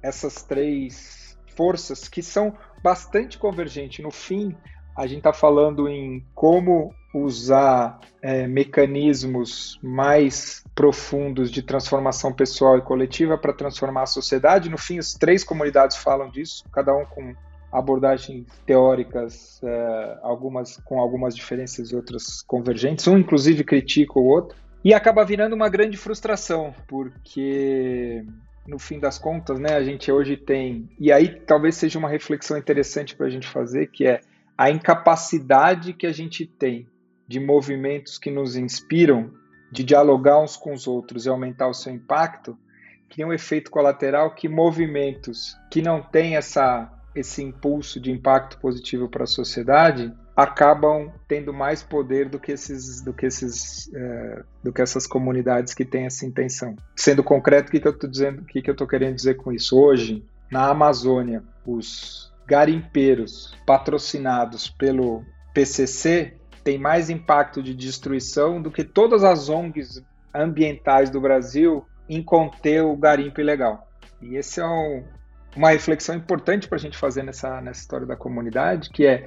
essas 0.04 0.42
três 0.42 1.36
forças 1.56 2.08
que 2.08 2.22
são 2.22 2.52
bastante 2.82 3.38
convergentes. 3.38 4.04
No 4.04 4.10
fim, 4.10 4.54
a 4.96 5.06
gente 5.06 5.18
está 5.18 5.32
falando 5.32 5.88
em 5.88 6.22
como 6.34 6.94
usar 7.14 8.00
é, 8.20 8.46
mecanismos 8.46 9.78
mais 9.82 10.62
profundos 10.74 11.50
de 11.50 11.62
transformação 11.62 12.32
pessoal 12.32 12.76
e 12.76 12.82
coletiva 12.82 13.38
para 13.38 13.52
transformar 13.52 14.02
a 14.02 14.06
sociedade. 14.06 14.68
No 14.68 14.76
fim, 14.76 14.98
as 14.98 15.14
três 15.14 15.42
comunidades 15.42 15.96
falam 15.96 16.28
disso, 16.28 16.64
cada 16.70 16.94
um 16.94 17.06
com 17.06 17.34
abordagens 17.72 18.46
teóricas, 18.66 19.60
é, 19.64 20.18
algumas 20.22 20.76
com 20.84 21.00
algumas 21.00 21.34
diferenças 21.34 21.90
e 21.90 21.96
outras 21.96 22.42
convergentes. 22.42 23.06
Um, 23.08 23.18
inclusive, 23.18 23.64
critica 23.64 24.18
o 24.18 24.26
outro. 24.26 24.56
E 24.84 24.92
acaba 24.92 25.24
virando 25.24 25.54
uma 25.54 25.68
grande 25.68 25.96
frustração, 25.96 26.74
porque 26.86 28.24
no 28.66 28.78
fim 28.78 28.98
das 28.98 29.18
contas, 29.18 29.58
né, 29.58 29.74
a 29.74 29.82
gente 29.82 30.10
hoje 30.10 30.36
tem, 30.36 30.88
e 30.98 31.12
aí 31.12 31.40
talvez 31.40 31.76
seja 31.76 31.98
uma 31.98 32.08
reflexão 32.08 32.56
interessante 32.56 33.14
para 33.14 33.26
a 33.26 33.30
gente 33.30 33.46
fazer, 33.46 33.88
que 33.88 34.06
é 34.06 34.20
a 34.56 34.70
incapacidade 34.70 35.92
que 35.92 36.06
a 36.06 36.12
gente 36.12 36.46
tem 36.46 36.86
de 37.26 37.40
movimentos 37.40 38.18
que 38.18 38.30
nos 38.30 38.56
inspiram, 38.56 39.30
de 39.70 39.82
dialogar 39.82 40.40
uns 40.40 40.56
com 40.56 40.72
os 40.72 40.86
outros 40.86 41.26
e 41.26 41.28
aumentar 41.28 41.68
o 41.68 41.74
seu 41.74 41.92
impacto, 41.92 42.56
cria 43.08 43.26
um 43.26 43.32
efeito 43.32 43.70
colateral 43.70 44.34
que 44.34 44.48
movimentos 44.48 45.56
que 45.70 45.82
não 45.82 46.00
têm 46.00 46.36
essa, 46.36 46.90
esse 47.14 47.42
impulso 47.42 48.00
de 48.00 48.10
impacto 48.10 48.58
positivo 48.58 49.08
para 49.08 49.24
a 49.24 49.26
sociedade 49.26 50.12
acabam 50.36 51.12
tendo 51.28 51.52
mais 51.52 51.82
poder 51.82 52.28
do 52.28 52.40
que 52.40 52.52
esses, 52.52 53.00
do 53.02 53.12
que 53.12 53.26
esses, 53.26 53.92
é, 53.94 54.42
do 54.62 54.72
que 54.72 54.82
essas 54.82 55.06
comunidades 55.06 55.74
que 55.74 55.84
têm 55.84 56.06
essa 56.06 56.26
intenção. 56.26 56.74
Sendo 56.96 57.22
concreto, 57.22 57.68
o 57.68 57.70
que, 57.70 57.80
que 57.80 57.86
eu 57.86 57.92
estou 57.92 58.10
dizendo, 58.10 58.42
o 58.42 58.44
que, 58.44 58.60
que 58.60 58.68
eu 58.68 58.72
estou 58.72 58.86
querendo 58.86 59.14
dizer 59.14 59.34
com 59.34 59.52
isso? 59.52 59.78
Hoje, 59.78 60.24
na 60.50 60.68
Amazônia, 60.68 61.42
os 61.64 62.32
garimpeiros 62.46 63.56
patrocinados 63.64 64.68
pelo 64.68 65.24
PCC 65.54 66.34
tem 66.64 66.78
mais 66.78 67.10
impacto 67.10 67.62
de 67.62 67.74
destruição 67.74 68.60
do 68.60 68.70
que 68.70 68.82
todas 68.82 69.22
as 69.22 69.48
ONGs 69.48 70.02
ambientais 70.34 71.10
do 71.10 71.20
Brasil 71.20 71.84
em 72.08 72.22
conter 72.22 72.82
o 72.82 72.96
garimpo 72.96 73.40
ilegal. 73.40 73.88
E 74.20 74.36
esse 74.36 74.60
é 74.60 74.66
um, 74.66 75.04
uma 75.56 75.70
reflexão 75.70 76.14
importante 76.14 76.66
para 76.66 76.76
a 76.76 76.80
gente 76.80 76.98
fazer 76.98 77.22
nessa, 77.22 77.60
nessa 77.60 77.80
história 77.80 78.06
da 78.06 78.16
comunidade, 78.16 78.90
que 78.90 79.06
é 79.06 79.26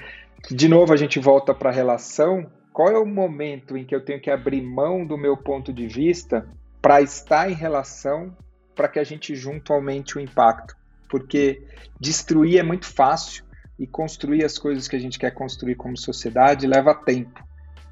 de 0.50 0.68
novo, 0.68 0.94
a 0.94 0.98
gente 0.98 1.20
volta 1.20 1.54
para 1.54 1.70
a 1.70 1.74
relação. 1.74 2.50
Qual 2.72 2.90
é 2.90 2.98
o 2.98 3.06
momento 3.06 3.76
em 3.76 3.86
que 3.86 3.96
eu 3.96 4.04
tenho 4.04 4.22
que 4.22 4.30
abrir 4.30 4.62
mão 4.62 5.06
do 5.06 5.18
meu 5.18 5.36
ponto 5.36 5.74
de 5.74 5.88
vista 5.88 6.48
para 6.82 7.02
estar 7.02 7.50
em 7.50 7.56
relação 7.56 8.36
para 8.76 8.88
que 8.88 9.00
a 9.00 9.04
gente 9.04 9.36
junto 9.36 9.74
aumente 9.74 10.18
o 10.18 10.22
impacto? 10.22 10.76
Porque 11.10 11.64
destruir 12.00 12.60
é 12.60 12.64
muito 12.64 12.86
fácil 12.86 13.44
e 13.80 13.88
construir 13.88 14.44
as 14.44 14.58
coisas 14.58 14.88
que 14.88 14.96
a 14.96 15.00
gente 15.00 15.18
quer 15.18 15.32
construir 15.32 15.76
como 15.76 15.98
sociedade 15.98 16.68
leva 16.68 16.94
tempo. 16.94 17.44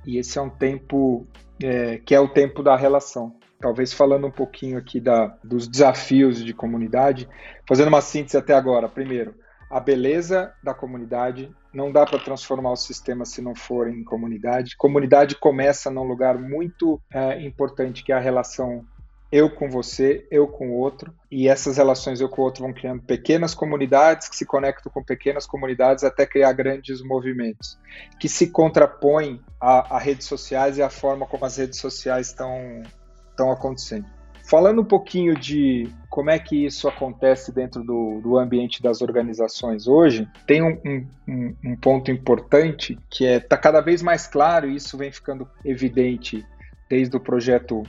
E 0.05 0.17
esse 0.17 0.37
é 0.37 0.41
um 0.41 0.49
tempo 0.49 1.25
é, 1.61 1.97
que 1.97 2.13
é 2.13 2.19
o 2.19 2.27
tempo 2.27 2.61
da 2.61 2.75
relação 2.75 3.35
talvez 3.59 3.93
falando 3.93 4.27
um 4.27 4.31
pouquinho 4.31 4.77
aqui 4.77 4.99
da, 4.99 5.35
dos 5.43 5.67
desafios 5.67 6.43
de 6.43 6.53
comunidade, 6.53 7.27
fazendo 7.67 7.87
uma 7.87 8.01
síntese 8.01 8.37
até 8.37 8.53
agora. 8.53 8.87
Primeiro, 8.87 9.33
a 9.69 9.79
beleza 9.79 10.53
da 10.63 10.73
comunidade. 10.73 11.51
Não 11.75 11.91
dá 11.91 12.05
para 12.05 12.17
transformar 12.17 12.71
o 12.71 12.77
sistema 12.77 13.25
se 13.25 13.41
não 13.41 13.53
for 13.53 13.89
em 13.89 14.03
comunidade. 14.03 14.77
Comunidade 14.77 15.35
começa 15.35 15.91
num 15.91 16.03
lugar 16.03 16.39
muito 16.39 17.01
é, 17.13 17.41
importante, 17.43 18.01
que 18.01 18.13
é 18.13 18.15
a 18.15 18.19
relação 18.19 18.85
eu 19.29 19.49
com 19.49 19.69
você, 19.69 20.25
eu 20.31 20.47
com 20.47 20.69
o 20.69 20.77
outro, 20.77 21.13
e 21.29 21.49
essas 21.49 21.75
relações 21.75 22.21
eu 22.21 22.29
com 22.29 22.41
o 22.41 22.45
outro 22.45 22.63
vão 22.63 22.71
criando 22.71 23.01
pequenas 23.01 23.53
comunidades 23.53 24.29
que 24.29 24.35
se 24.37 24.45
conectam 24.45 24.89
com 24.89 25.03
pequenas 25.03 25.45
comunidades 25.45 26.05
até 26.05 26.25
criar 26.25 26.53
grandes 26.53 27.01
movimentos, 27.03 27.77
que 28.17 28.29
se 28.29 28.49
contrapõem 28.49 29.41
a, 29.59 29.97
a 29.97 29.99
redes 29.99 30.27
sociais 30.27 30.77
e 30.77 30.81
a 30.81 30.89
forma 30.89 31.25
como 31.25 31.43
as 31.43 31.57
redes 31.57 31.79
sociais 31.79 32.27
estão 32.27 33.51
acontecendo. 33.51 34.14
Falando 34.47 34.81
um 34.81 34.85
pouquinho 34.85 35.35
de 35.35 35.89
como 36.07 36.29
é 36.29 36.37
que 36.37 36.65
isso 36.65 36.87
acontece 36.87 37.51
dentro 37.51 37.83
do, 37.83 38.21
do 38.21 38.37
ambiente 38.37 38.81
das 38.81 39.01
organizações 39.01 39.87
hoje, 39.87 40.27
tem 40.45 40.61
um, 40.61 41.07
um, 41.27 41.55
um 41.63 41.75
ponto 41.75 42.11
importante 42.11 42.97
que 43.09 43.25
é 43.25 43.37
está 43.37 43.57
cada 43.57 43.81
vez 43.81 44.03
mais 44.03 44.27
claro 44.27 44.69
e 44.69 44.75
isso 44.75 44.97
vem 44.97 45.11
ficando 45.11 45.47
evidente 45.63 46.45
desde 46.87 47.17
o 47.17 47.19
projeto 47.19 47.81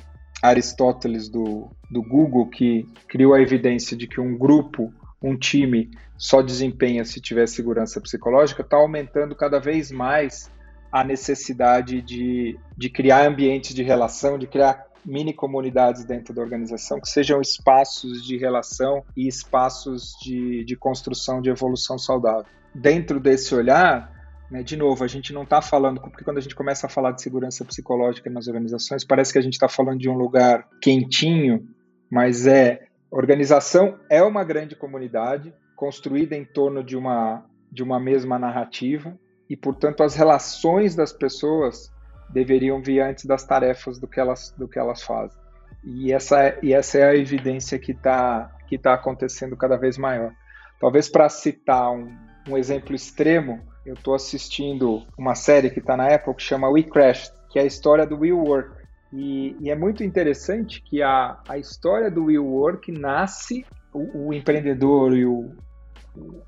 Aristóteles 0.42 1.28
do, 1.28 1.68
do 1.90 2.02
Google, 2.02 2.48
que 2.48 2.86
criou 3.06 3.34
a 3.34 3.40
evidência 3.40 3.96
de 3.96 4.06
que 4.06 4.20
um 4.20 4.36
grupo, 4.36 4.92
um 5.22 5.36
time, 5.36 5.90
só 6.16 6.40
desempenha 6.40 7.04
se 7.04 7.20
tiver 7.20 7.46
segurança 7.46 8.00
psicológica, 8.00 8.62
está 8.62 8.78
aumentando 8.78 9.34
cada 9.34 9.58
vez 9.58 9.90
mais 9.90 10.50
a 10.90 11.04
necessidade 11.04 12.00
de, 12.00 12.58
de 12.76 12.88
criar 12.88 13.26
ambientes 13.26 13.74
de 13.74 13.82
relação, 13.82 14.38
de 14.38 14.46
criar 14.46 14.85
mini 15.06 15.32
comunidades 15.32 16.04
dentro 16.04 16.34
da 16.34 16.42
organização, 16.42 17.00
que 17.00 17.08
sejam 17.08 17.40
espaços 17.40 18.26
de 18.26 18.36
relação 18.36 19.04
e 19.16 19.28
espaços 19.28 20.16
de, 20.22 20.64
de 20.64 20.76
construção 20.76 21.40
de 21.40 21.48
evolução 21.48 21.96
saudável. 21.96 22.44
Dentro 22.74 23.20
desse 23.20 23.54
olhar, 23.54 24.12
né, 24.50 24.62
de 24.62 24.76
novo, 24.76 25.04
a 25.04 25.06
gente 25.06 25.32
não 25.32 25.44
está 25.44 25.62
falando, 25.62 26.00
porque 26.00 26.24
quando 26.24 26.38
a 26.38 26.40
gente 26.40 26.54
começa 26.54 26.86
a 26.86 26.90
falar 26.90 27.12
de 27.12 27.22
segurança 27.22 27.64
psicológica 27.64 28.28
nas 28.28 28.48
organizações, 28.48 29.04
parece 29.04 29.32
que 29.32 29.38
a 29.38 29.42
gente 29.42 29.54
está 29.54 29.68
falando 29.68 29.98
de 29.98 30.08
um 30.08 30.18
lugar 30.18 30.68
quentinho, 30.82 31.66
mas 32.10 32.46
é. 32.46 32.82
Organização 33.08 33.98
é 34.10 34.20
uma 34.20 34.42
grande 34.42 34.74
comunidade 34.74 35.54
construída 35.76 36.34
em 36.34 36.44
torno 36.44 36.82
de 36.82 36.96
uma, 36.96 37.44
de 37.70 37.82
uma 37.82 38.00
mesma 38.00 38.38
narrativa 38.38 39.16
e, 39.48 39.56
portanto, 39.56 40.02
as 40.02 40.16
relações 40.16 40.96
das 40.96 41.12
pessoas 41.12 41.92
deveriam 42.30 42.82
vir 42.82 43.00
antes 43.00 43.24
das 43.24 43.44
tarefas 43.44 43.98
do 43.98 44.06
que 44.06 44.20
elas, 44.20 44.54
do 44.56 44.68
que 44.68 44.78
elas 44.78 45.02
fazem. 45.02 45.38
E 45.84 46.12
essa, 46.12 46.42
é, 46.42 46.58
e 46.62 46.72
essa 46.72 46.98
é 46.98 47.04
a 47.04 47.14
evidência 47.14 47.78
que 47.78 47.92
está 47.92 48.52
que 48.66 48.76
tá 48.76 48.94
acontecendo 48.94 49.56
cada 49.56 49.76
vez 49.76 49.96
maior. 49.96 50.32
Talvez 50.80 51.08
para 51.08 51.28
citar 51.28 51.92
um, 51.92 52.12
um 52.48 52.58
exemplo 52.58 52.94
extremo, 52.94 53.60
eu 53.84 53.94
estou 53.94 54.14
assistindo 54.14 55.06
uma 55.16 55.34
série 55.36 55.70
que 55.70 55.78
está 55.78 55.96
na 55.96 56.12
Apple 56.12 56.34
que 56.34 56.42
chama 56.42 56.68
We 56.68 56.82
Crashed, 56.82 57.32
que 57.48 57.58
é 57.58 57.62
a 57.62 57.66
história 57.66 58.04
do 58.04 58.18
Will 58.18 58.38
Work. 58.38 58.84
E, 59.12 59.56
e, 59.60 59.70
é 59.70 59.76
muito 59.76 60.02
interessante 60.02 60.82
que 60.82 61.00
a, 61.00 61.38
a 61.48 61.56
história 61.56 62.10
do 62.10 62.24
Will 62.24 62.44
Work 62.44 62.90
nasce, 62.90 63.64
o, 63.94 64.26
o 64.26 64.34
empreendedor 64.34 65.16
e 65.16 65.24
o, 65.24 65.52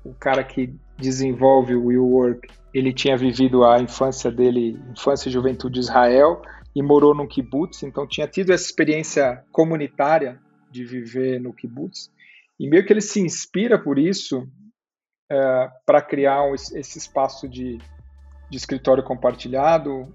o 0.03 0.13
cara 0.19 0.43
que 0.43 0.75
desenvolve 0.99 1.75
o 1.75 1.85
Will 1.85 2.05
Work, 2.05 2.47
ele 2.73 2.93
tinha 2.93 3.17
vivido 3.17 3.63
a 3.63 3.79
infância 3.79 4.29
dele, 4.31 4.77
infância 4.91 5.29
e 5.29 5.31
juventude 5.31 5.75
de 5.75 5.79
Israel, 5.79 6.41
e 6.75 6.83
morou 6.83 7.15
no 7.15 7.27
kibbutz, 7.27 7.83
então 7.83 8.05
tinha 8.05 8.27
tido 8.27 8.53
essa 8.53 8.65
experiência 8.65 9.43
comunitária 9.51 10.39
de 10.69 10.83
viver 10.85 11.39
no 11.39 11.53
kibbutz, 11.53 12.11
e 12.59 12.69
meio 12.69 12.85
que 12.85 12.93
ele 12.93 13.01
se 13.01 13.19
inspira 13.19 13.79
por 13.79 13.97
isso 13.97 14.47
é, 15.31 15.69
para 15.85 16.01
criar 16.01 16.43
um, 16.43 16.53
esse 16.53 16.97
espaço 16.97 17.47
de, 17.47 17.79
de 18.49 18.57
escritório 18.57 19.03
compartilhado, 19.03 20.13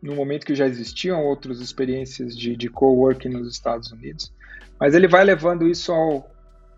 no 0.00 0.14
momento 0.14 0.46
que 0.46 0.54
já 0.54 0.66
existiam 0.66 1.22
outras 1.22 1.60
experiências 1.60 2.34
de, 2.36 2.56
de 2.56 2.68
coworking 2.68 3.28
nos 3.28 3.52
Estados 3.52 3.92
Unidos, 3.92 4.32
mas 4.78 4.94
ele 4.94 5.06
vai 5.06 5.22
levando 5.24 5.68
isso 5.68 5.92
ao, 5.92 6.30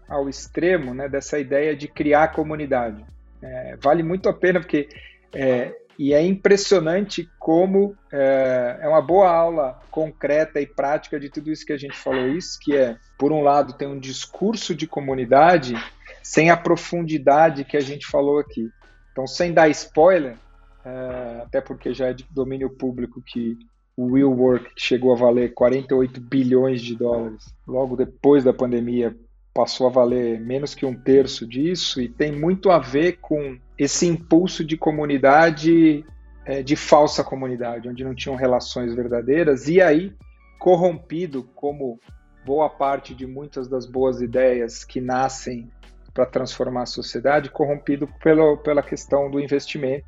ao 0.09 0.29
extremo 0.29 0.93
né, 0.93 1.09
dessa 1.09 1.39
ideia 1.39 1.77
de 1.77 1.87
criar 1.87 2.33
comunidade. 2.33 3.05
É, 3.43 3.77
vale 3.83 4.03
muito 4.03 4.29
a 4.29 4.33
pena, 4.33 4.61
porque 4.61 4.89
é, 5.35 5.75
e 5.99 6.13
é 6.13 6.25
impressionante 6.25 7.29
como 7.39 7.97
é, 8.13 8.79
é, 8.83 8.89
uma 8.89 9.03
boa 9.03 9.31
aula 9.31 9.81
concreta 9.91 10.61
e 10.61 10.67
prática 10.67 11.21
de 11.21 11.29
tudo 11.29 11.51
isso 11.51 11.67
que 11.67 11.73
a 11.73 11.77
gente 11.77 11.97
falou, 11.97 12.29
isso 12.29 12.59
que 12.61 12.77
é, 12.77 12.97
por 13.19 13.33
um 13.33 13.43
lado, 13.43 13.75
tem 13.75 13.87
um 13.87 13.99
discurso 13.99 14.75
de 14.75 14.87
comunidade 14.87 15.75
sem 16.23 16.51
a 16.51 16.57
profundidade 16.57 17.65
que 17.65 17.77
a 17.77 17.81
gente 17.81 18.07
falou 18.07 18.39
aqui. 18.39 18.71
Então, 19.11 19.27
sem 19.27 19.53
dar 19.53 19.69
spoiler, 19.69 20.37
é, 20.85 21.43
até 21.43 21.61
porque 21.61 21.93
já 21.93 22.07
é 22.07 22.13
de 22.13 22.27
domínio 22.31 22.71
público 22.71 23.23
que 23.25 23.57
o 23.97 24.13
Will 24.13 24.33
Work 24.33 24.73
chegou 24.77 25.13
a 25.13 25.19
valer 25.19 25.53
48 25.53 26.21
bilhões 26.21 26.81
de 26.81 26.97
dólares 26.97 27.45
logo 27.67 27.95
depois 27.95 28.43
da 28.43 28.53
pandemia 28.53 29.15
passou 29.55 29.87
a 29.87 29.91
valer 29.91 30.41
menos 30.41 30.75
que 30.75 30.87
um 30.87 30.95
terço 30.95 31.47
disso 31.47 32.01
e 32.01 32.09
tem 32.09 32.33
muito 32.33 32.71
a 32.71 32.79
ver 32.79 33.19
com 33.21 33.59
esse 33.79 34.07
impulso 34.07 34.65
de 34.65 34.77
comunidade, 34.77 36.05
é, 36.45 36.63
de 36.63 36.75
falsa 36.75 37.23
comunidade, 37.23 37.89
onde 37.89 38.05
não 38.05 38.15
tinham 38.15 38.37
relações 38.37 38.95
verdadeiras, 38.95 39.69
e 39.69 39.81
aí 39.81 40.15
corrompido, 40.59 41.43
como 41.55 41.99
boa 42.45 42.69
parte 42.69 43.15
de 43.15 43.27
muitas 43.27 43.69
das 43.69 43.85
boas 43.85 44.21
ideias 44.21 44.85
que 44.85 45.01
nascem 45.01 45.71
para 46.15 46.27
transformar 46.27 46.83
a 46.83 46.87
sociedade, 46.87 47.51
corrompido 47.51 48.07
pelo, 48.23 48.57
pela 48.59 48.83
questão 48.83 49.31
do 49.31 49.41
investimento, 49.41 50.05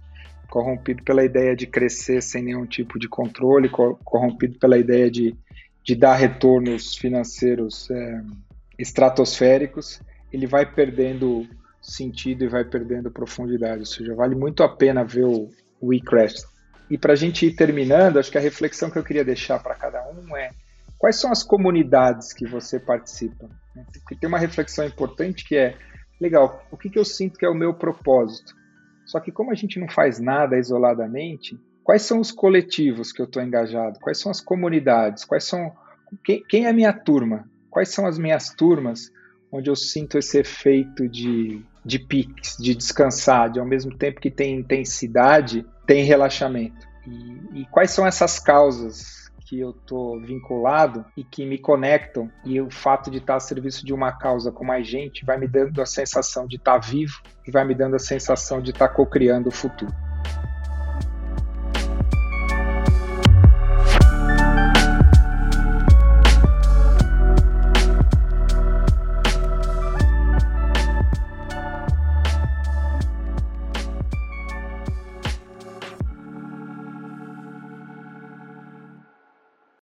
corrompido 0.49 1.03
pela 1.03 1.25
ideia 1.25 1.57
de 1.57 1.67
crescer 1.67 2.23
sem 2.23 2.43
nenhum 2.43 2.67
tipo 2.67 2.99
de 2.99 3.09
controle, 3.09 3.69
corrompido 3.69 4.59
pela 4.59 4.79
ideia 4.79 5.11
de, 5.11 5.37
de 5.83 5.95
dar 5.97 6.15
retornos 6.15 6.95
financeiros 6.95 7.91
é, 7.91 8.23
estratosféricos, 8.79 10.01
ele 10.33 10.47
vai 10.47 10.67
perdendo 10.67 11.47
sentido 11.81 12.45
e 12.45 12.49
vai 12.49 12.65
perdendo 12.65 13.11
profundidade. 13.11 13.81
Ou 13.81 13.87
seja, 13.87 14.15
vale 14.15 14.35
muito 14.35 14.63
a 14.63 14.69
pena 14.69 15.05
ver 15.05 15.25
o, 15.25 15.49
o 15.81 15.93
e-crash. 15.93 16.45
E 16.91 16.99
para 16.99 17.13
a 17.13 17.17
gente 17.17 17.47
ir 17.47 17.55
terminando, 17.55 18.19
acho 18.19 18.31
que 18.31 18.39
a 18.39 18.41
reflexão 18.41 18.91
que 18.91 18.99
eu 18.99 19.05
queria 19.05 19.25
deixar 19.25 19.63
para 19.63 19.75
cada 19.75 20.07
um 20.11 20.37
é 20.37 20.51
quais 20.99 21.17
são 21.17 21.31
as 21.31 21.43
comunidades 21.43 22.33
que 22.33 22.47
você 22.47 22.79
participa? 22.79 23.49
Porque 23.93 24.17
tem 24.17 24.29
uma 24.29 24.39
reflexão 24.39 24.87
importante 24.87 25.45
que 25.45 25.57
é, 25.57 25.77
legal, 26.21 26.65
o 26.71 26.77
que, 26.77 26.91
que 26.91 26.99
eu 26.99 27.05
sinto 27.05 27.39
que 27.39 27.45
é 27.45 27.49
o 27.49 27.55
meu 27.55 27.75
propósito? 27.75 28.55
Só 29.07 29.21
que 29.21 29.33
como 29.33 29.51
a 29.51 29.55
gente 29.55 29.79
não 29.79 29.89
faz 29.89 30.19
nada 30.19 30.59
isoladamente, 30.59 31.59
quais 31.83 32.03
são 32.03 32.21
os 32.21 32.33
coletivos 32.33 33.13
que 33.13 33.21
eu 33.21 33.27
estou 33.27 33.43
engajado? 33.43 33.99
Quais 34.01 34.19
são 34.19 34.31
as 34.31 34.41
comunidades? 34.41 35.25
Quais 35.25 35.45
são 35.45 35.73
quem, 36.25 36.43
quem 36.45 36.67
é 36.67 36.71
a 36.71 36.73
minha 36.73 36.93
turma? 36.93 37.49
Quais 37.75 37.89
são 37.89 38.07
as 38.07 38.17
minhas 38.17 38.51
turmas 38.51 39.11
onde 39.51 39.69
eu 39.69 39.75
sinto 39.75 40.17
esse 40.17 40.39
efeito 40.39 41.09
de, 41.09 41.61
de 41.85 41.99
piques, 41.99 42.57
de 42.57 42.75
descansar, 42.75 43.51
de 43.51 43.59
ao 43.59 43.67
mesmo 43.67 43.97
tempo 43.97 44.21
que 44.21 44.31
tem 44.31 44.61
intensidade, 44.61 45.67
tem 45.87 46.05
relaxamento. 46.05 46.87
E, 47.07 47.61
e 47.61 47.67
quais 47.67 47.91
são 47.91 48.07
essas 48.07 48.39
causas 48.39 49.31
que 49.47 49.61
eu 49.61 49.71
estou 49.71 50.21
vinculado 50.21 51.05
e 51.17 51.23
que 51.23 51.45
me 51.45 51.59
conectam, 51.59 52.31
e 52.45 52.61
o 52.61 52.71
fato 52.71 53.11
de 53.11 53.19
estar 53.19 53.37
a 53.37 53.41
serviço 53.41 53.85
de 53.85 53.93
uma 53.93 54.13
causa 54.13 54.51
com 54.51 54.65
mais 54.65 54.87
gente 54.87 55.25
vai 55.25 55.37
me 55.37 55.47
dando 55.47 55.83
a 55.83 55.87
sensação 55.87 56.47
de 56.47 56.57
estar 56.57 56.79
vivo 56.79 57.21
e 57.47 57.51
vai 57.51 57.65
me 57.65 57.75
dando 57.75 57.97
a 57.97 58.01
sensação 58.01 58.63
de 58.63 58.71
estar 58.71 58.89
co-criando 58.89 59.49
o 59.49 59.53
futuro. 59.53 59.93